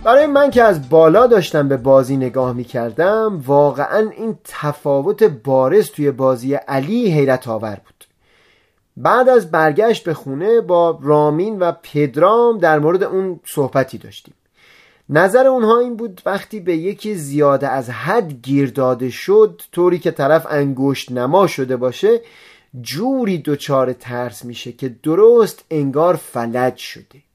برای 0.07 0.27
من 0.27 0.51
که 0.51 0.63
از 0.63 0.89
بالا 0.89 1.27
داشتم 1.27 1.69
به 1.69 1.77
بازی 1.77 2.17
نگاه 2.17 2.53
می 2.53 2.65
کردم 2.65 3.43
واقعا 3.47 4.11
این 4.11 4.39
تفاوت 4.45 5.23
بارز 5.23 5.91
توی 5.91 6.11
بازی 6.11 6.55
علی 6.55 7.11
حیرت 7.11 7.49
آور 7.49 7.81
بود. 7.85 8.05
بعد 8.97 9.29
از 9.29 9.51
برگشت 9.51 10.05
به 10.05 10.15
خونه 10.15 10.61
با 10.61 10.99
رامین 11.03 11.59
و 11.59 11.73
پدرام 11.83 12.59
در 12.59 12.79
مورد 12.79 13.03
اون 13.03 13.41
صحبتی 13.45 13.99
داشتیم. 13.99 14.35
نظر 15.09 15.47
اونها 15.47 15.79
این 15.79 15.97
بود 15.97 16.23
وقتی 16.27 16.61
به 16.61 16.77
یکی 16.77 17.15
زیاده 17.15 17.69
از 17.69 17.91
حد 17.91 18.33
گیر 18.43 18.71
داده 18.71 19.11
شد 19.11 19.63
طوری 19.73 19.99
که 19.99 20.11
طرف 20.11 20.47
انگشت 20.51 21.13
نما 21.13 21.47
شده 21.47 21.77
باشه 21.77 22.21
جوری 22.81 23.39
دچار 23.39 23.93
ترس 23.93 24.45
میشه 24.45 24.73
که 24.73 24.89
درست 25.03 25.65
انگار 25.71 26.17
فلج 26.17 26.77
شده. 26.77 27.26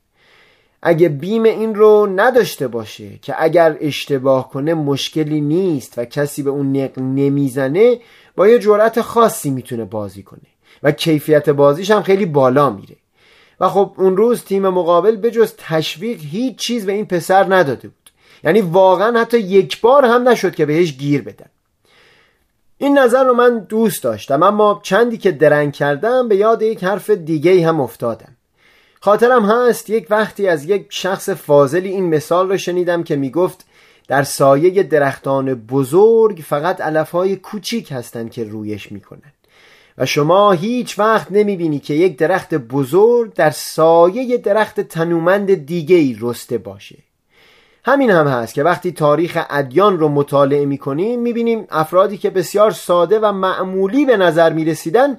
اگه 0.82 1.10
بیم 1.10 1.44
این 1.44 1.76
رو 1.76 2.08
نداشته 2.16 2.68
باشه 2.68 3.20
که 3.22 3.36
اگر 3.38 3.78
اشتباه 3.82 4.50
کنه 4.50 4.74
مشکلی 4.74 5.42
نیست 5.42 5.94
و 5.98 6.06
کسی 6.06 6.44
به 6.44 6.50
اون 6.50 6.78
نقل 6.78 7.02
نمی‌زنه 7.02 8.00
با 8.36 8.48
یه 8.48 8.60
جرأت 8.60 9.02
خاصی 9.02 9.50
می‌تونه 9.50 9.86
بازی 9.86 10.24
کنه 10.24 10.42
و 10.84 10.92
کیفیت 10.92 11.50
بازیش 11.50 11.92
هم 11.92 12.02
خیلی 12.02 12.26
بالا 12.26 12.70
میره. 12.70 12.96
و 13.60 13.70
خب 13.70 13.94
اون 13.98 14.18
روز 14.18 14.44
تیم 14.44 14.68
مقابل 14.68 15.16
به 15.16 15.32
جز 15.32 15.54
تشویق 15.58 16.20
هیچ 16.22 16.56
چیز 16.56 16.86
به 16.86 16.92
این 16.92 17.06
پسر 17.06 17.56
نداده 17.56 17.88
بود. 17.88 18.12
یعنی 18.44 18.62
واقعا 18.62 19.20
حتی 19.20 19.40
یک 19.40 19.82
بار 19.82 20.06
هم 20.06 20.30
نشد 20.30 20.56
که 20.56 20.66
بهش 20.66 20.98
گیر 20.98 21.22
بدن. 21.22 21.50
این 22.78 22.98
نظر 22.98 23.24
رو 23.24 23.34
من 23.34 23.60
دوست 23.60 24.04
داشتم 24.04 24.44
اما 24.44 24.80
چندی 24.84 25.18
که 25.18 25.32
درنگ 25.32 25.74
کردم 25.74 26.28
به 26.28 26.36
یاد 26.36 26.62
یک 26.62 26.84
حرف 26.84 27.10
دیگه 27.10 27.68
هم 27.68 27.82
افتادم. 27.82 28.31
خاطرم 29.04 29.46
هست 29.46 29.90
یک 29.90 30.08
وقتی 30.10 30.48
از 30.48 30.66
یک 30.66 30.86
شخص 30.90 31.30
فاضلی 31.30 31.90
این 31.90 32.10
مثال 32.10 32.50
رو 32.50 32.58
شنیدم 32.58 33.04
که 33.04 33.16
می‌گفت 33.16 33.66
در 34.08 34.24
سایه 34.24 34.84
درختان 34.84 35.54
بزرگ 35.54 36.44
فقط 36.48 36.82
علفهای 36.82 37.36
کوچیک 37.36 37.92
هستند 37.92 38.32
که 38.32 38.44
رویش 38.44 38.92
می‌کنند. 38.92 39.34
و 39.98 40.06
شما 40.06 40.52
هیچ 40.52 41.00
وقت 41.00 41.32
نمی‌بینی 41.32 41.80
که 41.80 41.94
یک 41.94 42.18
درخت 42.18 42.56
بزرگ 42.56 43.34
در 43.34 43.50
سایه 43.50 44.38
درخت 44.38 44.82
تنومند 44.82 45.66
دیگه 45.66 45.96
ای 45.96 46.18
رسته 46.22 46.58
باشه. 46.58 46.98
همین 47.86 48.12
هم 48.12 48.28
هست 48.28 48.54
که 48.54 48.64
وقتی 48.64 48.92
تاریخ 48.92 49.38
ادیان 49.50 50.00
رو 50.00 50.10
مطالعه 50.10 50.66
می‌کنیم 50.66 51.22
می‌بینیم 51.22 51.68
افرادی 51.70 52.18
که 52.18 52.30
بسیار 52.30 52.72
ساده 52.72 53.20
و 53.20 53.32
معمولی 53.32 54.06
به 54.06 54.18
نظر 54.18 54.54
می‌رسیدن 54.54 55.18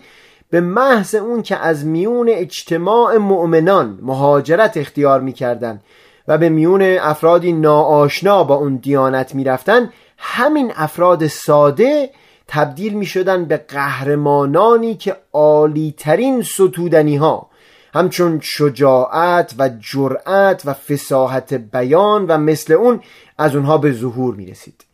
به 0.52 0.60
محض 0.60 1.14
اون 1.14 1.42
که 1.42 1.56
از 1.56 1.86
میون 1.86 2.28
اجتماع 2.28 3.16
مؤمنان 3.16 3.98
مهاجرت 4.02 4.76
اختیار 4.76 5.20
می‌کردن 5.20 5.80
و 6.28 6.38
به 6.38 6.48
میون 6.48 6.82
افرادی 6.82 7.52
ناآشنا 7.52 8.44
با 8.44 8.54
اون 8.54 8.76
دیانت 8.76 9.34
می‌رفتن 9.34 9.90
همین 10.18 10.72
افراد 10.76 11.26
ساده 11.26 12.10
تبدیل 12.48 12.94
می 12.94 13.06
شدن 13.06 13.44
به 13.44 13.56
قهرمانانی 13.56 14.94
که 14.94 15.16
عالیترین 15.32 16.42
ستودنی 16.42 17.16
ها 17.16 17.50
همچون 17.94 18.40
شجاعت 18.42 19.54
و 19.58 19.70
جرأت 19.80 20.62
و 20.64 20.72
فساحت 20.72 21.54
بیان 21.54 22.26
و 22.26 22.38
مثل 22.38 22.72
اون 22.72 23.00
از 23.38 23.56
اونها 23.56 23.78
به 23.78 23.92
ظهور 23.92 24.34
می 24.34 24.46
رسید 24.46 24.84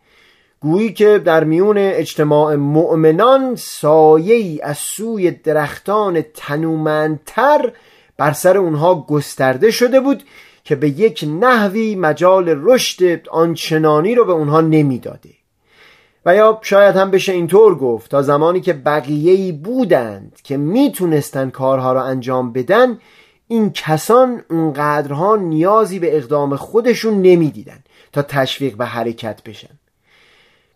گویی 0.60 0.92
که 0.92 1.18
در 1.18 1.44
میون 1.44 1.78
اجتماع 1.78 2.54
مؤمنان 2.54 3.56
سایه 3.56 4.34
ای 4.34 4.60
از 4.60 4.78
سوی 4.78 5.30
درختان 5.30 6.22
تنومندتر 6.34 7.72
بر 8.16 8.32
سر 8.32 8.56
اونها 8.56 9.06
گسترده 9.08 9.70
شده 9.70 10.00
بود 10.00 10.22
که 10.64 10.76
به 10.76 10.88
یک 10.88 11.24
نحوی 11.40 11.94
مجال 11.94 12.44
رشد 12.62 13.28
آنچنانی 13.28 14.14
رو 14.14 14.24
به 14.24 14.32
اونها 14.32 14.60
نمی‌داده. 14.60 15.30
و 16.26 16.34
یا 16.34 16.58
شاید 16.62 16.96
هم 16.96 17.10
بشه 17.10 17.32
اینطور 17.32 17.74
گفت 17.74 18.10
تا 18.10 18.22
زمانی 18.22 18.60
که 18.60 18.72
بقیهی 18.72 19.52
بودند 19.52 20.40
که 20.44 20.56
می‌تونستن 20.56 21.50
کارها 21.50 21.92
رو 21.92 22.02
انجام 22.02 22.52
بدن 22.52 22.98
این 23.48 23.70
کسان 23.72 24.42
اونقدرها 24.50 25.36
نیازی 25.36 25.98
به 25.98 26.16
اقدام 26.16 26.56
خودشون 26.56 27.22
نمی‌دیدن 27.22 27.78
تا 28.12 28.22
تشویق 28.22 28.76
به 28.76 28.84
حرکت 28.84 29.42
بشن. 29.42 29.77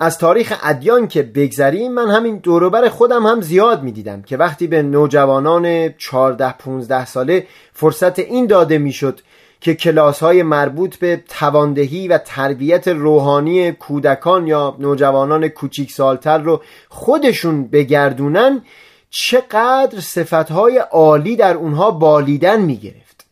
از 0.01 0.19
تاریخ 0.19 0.59
ادیان 0.63 1.09
که 1.09 1.23
بگذریم 1.23 1.93
من 1.93 2.11
همین 2.11 2.37
دوروبر 2.37 2.89
خودم 2.89 3.27
هم 3.27 3.41
زیاد 3.41 3.83
می‌دیدم 3.83 4.23
که 4.23 4.37
وقتی 4.37 4.67
به 4.67 4.83
نوجوانان 4.83 5.95
14 5.99 6.53
15 6.53 7.07
ساله 7.07 7.47
فرصت 7.73 8.19
این 8.19 8.47
داده 8.47 8.79
می‌شد 8.79 9.21
که 9.61 9.75
کلاس 9.75 10.21
های 10.21 10.43
مربوط 10.43 10.97
به 10.97 11.25
تواندهی 11.29 12.09
و 12.09 12.19
تربیت 12.19 12.89
روحانی 12.89 13.73
کودکان 13.73 14.47
یا 14.47 14.77
نوجوانان 14.79 15.49
کوچیک 15.49 15.93
سالتر 15.93 16.39
رو 16.39 16.63
خودشون 16.89 17.69
بگردونن 17.69 18.63
چقدر 19.11 20.01
صفتهای 20.01 20.79
عالی 20.79 21.37
در 21.37 21.55
اونها 21.55 21.91
بالیدن 21.91 22.61
می‌گرفت. 22.61 23.27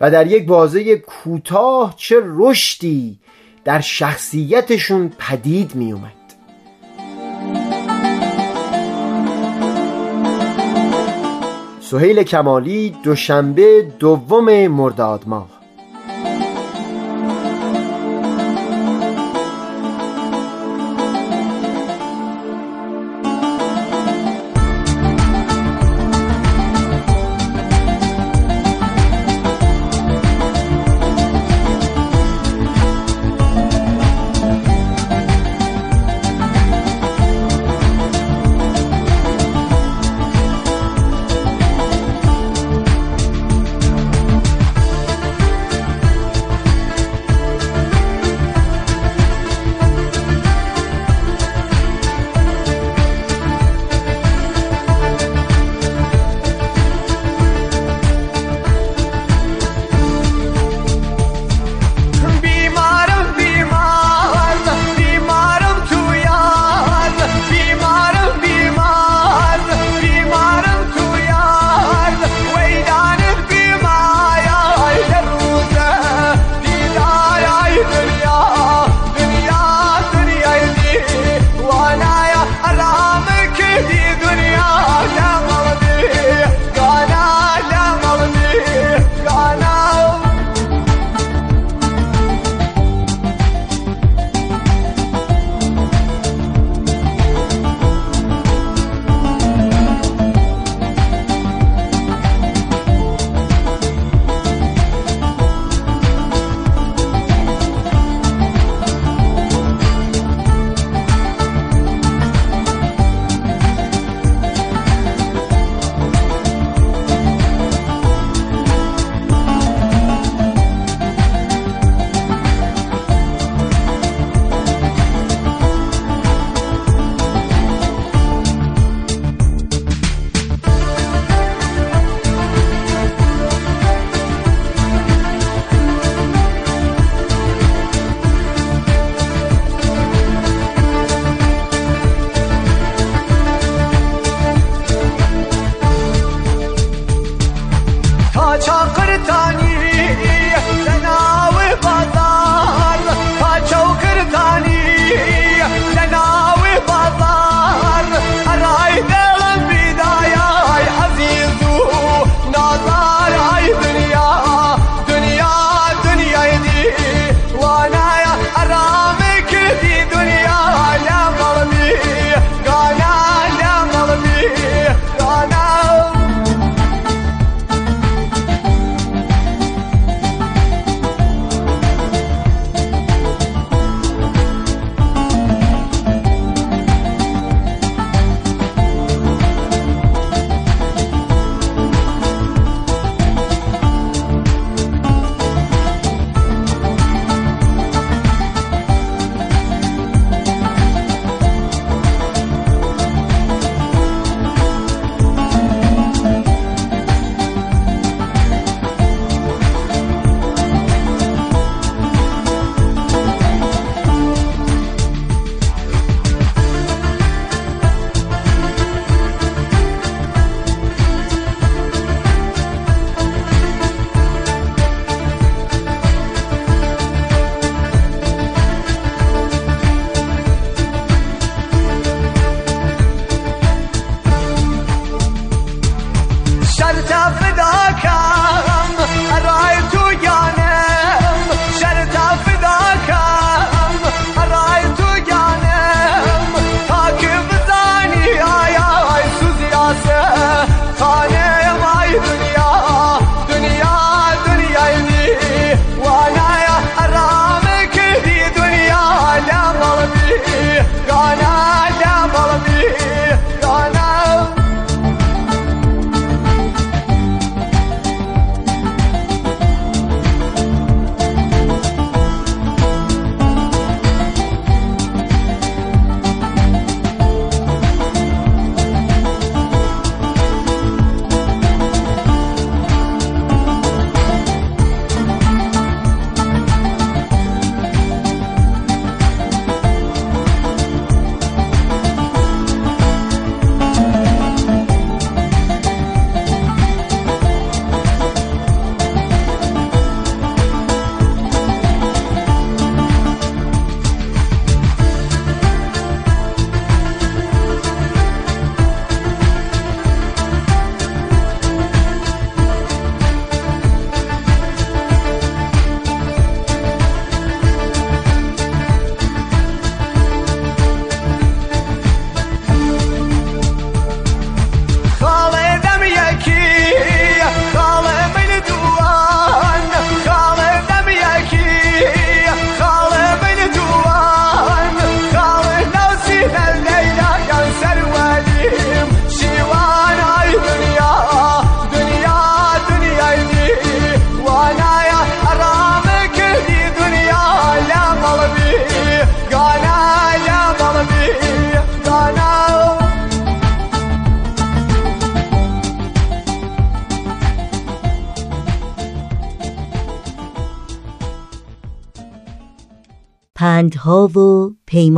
و 0.00 0.10
در 0.10 0.26
یک 0.26 0.46
بازه 0.46 0.96
کوتاه 0.96 1.94
چه 1.96 2.16
رشدی 2.24 3.18
در 3.68 3.80
شخصیتشون 3.80 5.12
پدید 5.18 5.74
می 5.74 5.92
اومد 5.92 6.12
سهیل 11.80 12.22
کمالی 12.22 12.90
دوشنبه 13.02 13.82
دوم 13.98 14.66
مرداد 14.68 15.22
ماه. 15.26 15.57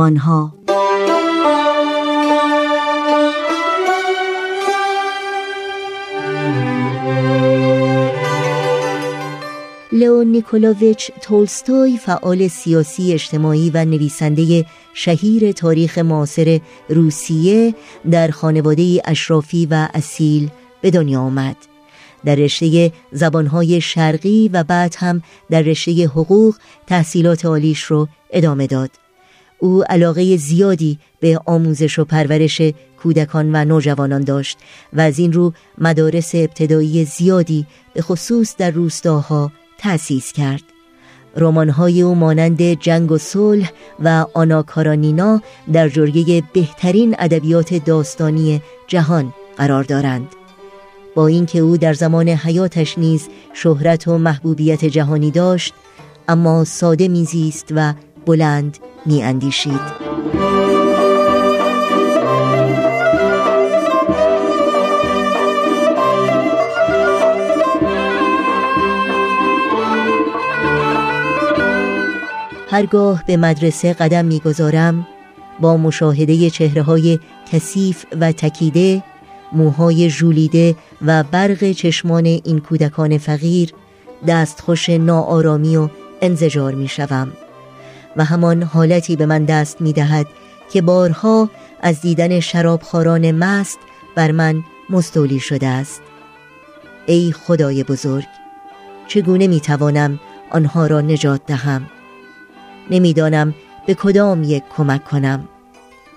و 0.01 0.03
پیمانها 0.03 0.53
لئون 9.91 10.27
نیکولوویچ 10.27 11.11
تولستوی 11.21 11.97
فعال 11.97 12.47
سیاسی 12.47 13.13
اجتماعی 13.13 13.69
و 13.69 13.85
نویسنده 13.85 14.65
شهیر 14.93 15.51
تاریخ 15.51 15.97
معاصر 15.97 16.59
روسیه 16.89 17.75
در 18.11 18.31
خانواده 18.31 19.01
اشرافی 19.05 19.67
و 19.71 19.87
اصیل 19.93 20.49
به 20.81 20.91
دنیا 20.91 21.21
آمد. 21.21 21.55
در 22.25 22.35
رشته 22.35 22.91
زبانهای 23.11 23.81
شرقی 23.81 24.49
و 24.53 24.63
بعد 24.63 24.95
هم 24.99 25.21
در 25.49 25.61
رشته 25.61 26.05
حقوق 26.07 26.55
تحصیلات 26.87 27.45
عالیش 27.45 27.83
رو 27.83 28.07
ادامه 28.31 28.67
داد. 28.67 28.89
او 29.61 29.83
علاقه 29.83 30.37
زیادی 30.37 30.99
به 31.19 31.39
آموزش 31.45 31.99
و 31.99 32.05
پرورش 32.05 32.61
کودکان 33.03 33.55
و 33.55 33.65
نوجوانان 33.65 34.21
داشت 34.23 34.57
و 34.93 35.01
از 35.01 35.19
این 35.19 35.33
رو 35.33 35.53
مدارس 35.77 36.35
ابتدایی 36.35 37.05
زیادی 37.05 37.65
به 37.93 38.01
خصوص 38.01 38.55
در 38.57 38.71
روستاها 38.71 39.51
تأسیس 39.77 40.33
کرد. 40.33 40.63
رمان‌های 41.37 42.01
او 42.01 42.15
مانند 42.15 42.61
جنگ 42.61 43.11
و 43.11 43.17
صلح 43.17 43.71
و 44.03 44.25
آنا 44.33 44.63
کارانینا 44.63 45.41
در 45.73 45.89
جرگه 45.89 46.43
بهترین 46.53 47.15
ادبیات 47.19 47.73
داستانی 47.73 48.61
جهان 48.87 49.33
قرار 49.57 49.83
دارند. 49.83 50.27
با 51.15 51.27
اینکه 51.27 51.59
او 51.59 51.77
در 51.77 51.93
زمان 51.93 52.29
حیاتش 52.29 52.97
نیز 52.97 53.27
شهرت 53.53 54.07
و 54.07 54.17
محبوبیت 54.17 54.85
جهانی 54.85 55.31
داشت 55.31 55.73
اما 56.27 56.63
ساده 56.63 57.07
میزیست 57.07 57.67
و 57.75 57.93
بلند 58.25 58.77
میاندیشید. 59.05 60.11
هرگاه 72.71 73.23
به 73.27 73.37
مدرسه 73.37 73.93
قدم 73.93 74.25
می‌گذارم 74.25 75.07
با 75.59 75.77
مشاهده 75.77 76.49
چهره 76.49 76.81
های 76.81 77.19
کثیف 77.51 78.05
و 78.21 78.31
تکیده 78.31 79.03
موهای 79.53 80.09
ژولیده 80.09 80.75
و 81.05 81.23
برق 81.23 81.71
چشمان 81.71 82.25
این 82.25 82.59
کودکان 82.59 83.17
فقیر 83.17 83.73
دستخوش 84.27 84.89
ناآرامی 84.89 85.77
و 85.77 85.89
انزجار 86.21 86.73
می 86.73 86.87
شوم 86.87 87.31
و 88.17 88.25
همان 88.25 88.63
حالتی 88.63 89.15
به 89.15 89.25
من 89.25 89.45
دست 89.45 89.81
می 89.81 89.93
دهد 89.93 90.27
که 90.71 90.81
بارها 90.81 91.49
از 91.81 92.01
دیدن 92.01 92.39
شرابخاران 92.39 93.31
مست 93.31 93.79
بر 94.15 94.31
من 94.31 94.63
مستولی 94.89 95.39
شده 95.39 95.67
است. 95.67 96.01
ای 97.05 97.31
خدای 97.31 97.83
بزرگ 97.83 98.27
چگونه 99.07 99.47
می 99.47 99.59
توانم 99.59 100.19
آنها 100.51 100.87
را 100.87 101.01
نجات 101.01 101.41
دهم؟ 101.47 101.85
نمی‌دانم 102.91 103.53
به 103.87 103.93
کدام 103.93 104.43
یک 104.43 104.63
کمک 104.77 105.03
کنم. 105.03 105.47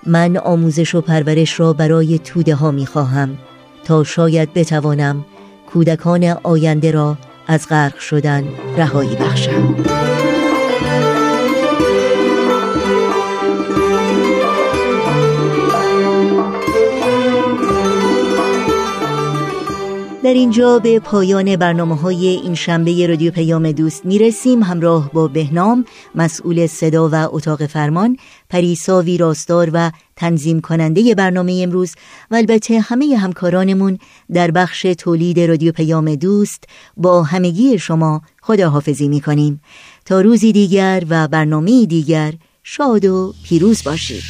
من 0.05 0.37
آموزش 0.37 0.95
و 0.95 1.01
پرورش 1.01 1.59
را 1.59 1.73
برای 1.73 2.19
توده 2.19 2.55
ها 2.55 2.71
می 2.71 2.85
خواهم 2.85 3.37
تا 3.83 4.03
شاید 4.03 4.53
بتوانم 4.53 5.25
کودکان 5.73 6.23
آینده 6.23 6.91
را 6.91 7.17
از 7.47 7.67
غرق 7.69 7.99
شدن 7.99 8.43
رهایی 8.77 9.15
بخشم. 9.15 9.75
در 20.25 20.33
اینجا 20.33 20.79
به 20.79 20.99
پایان 20.99 21.55
برنامه 21.55 21.95
های 21.95 22.27
این 22.27 22.55
شنبه 22.55 23.07
رادیو 23.07 23.31
پیام 23.31 23.71
دوست 23.71 24.05
می‌رسیم. 24.05 24.63
همراه 24.63 25.11
با 25.13 25.27
بهنام 25.27 25.85
مسئول 26.15 26.67
صدا 26.67 27.09
و 27.09 27.15
اتاق 27.15 27.65
فرمان 27.65 28.17
پریسا 28.49 29.01
ویراستار 29.01 29.69
و 29.73 29.91
تنظیم 30.15 30.61
کننده 30.61 31.15
برنامه 31.15 31.59
امروز 31.63 31.95
و 32.31 32.35
البته 32.35 32.79
همه 32.79 33.17
همکارانمون 33.17 33.97
در 34.33 34.51
بخش 34.51 34.81
تولید 34.81 35.39
رادیو 35.39 35.71
پیام 35.71 36.15
دوست 36.15 36.63
با 36.97 37.23
همگی 37.23 37.79
شما 37.79 38.21
خداحافظی 38.41 39.07
می‌کنیم. 39.07 39.61
تا 40.05 40.21
روزی 40.21 40.51
دیگر 40.51 41.03
و 41.09 41.27
برنامه 41.27 41.85
دیگر 41.85 42.33
شاد 42.63 43.05
و 43.05 43.33
پیروز 43.43 43.83
باشید. 43.83 44.23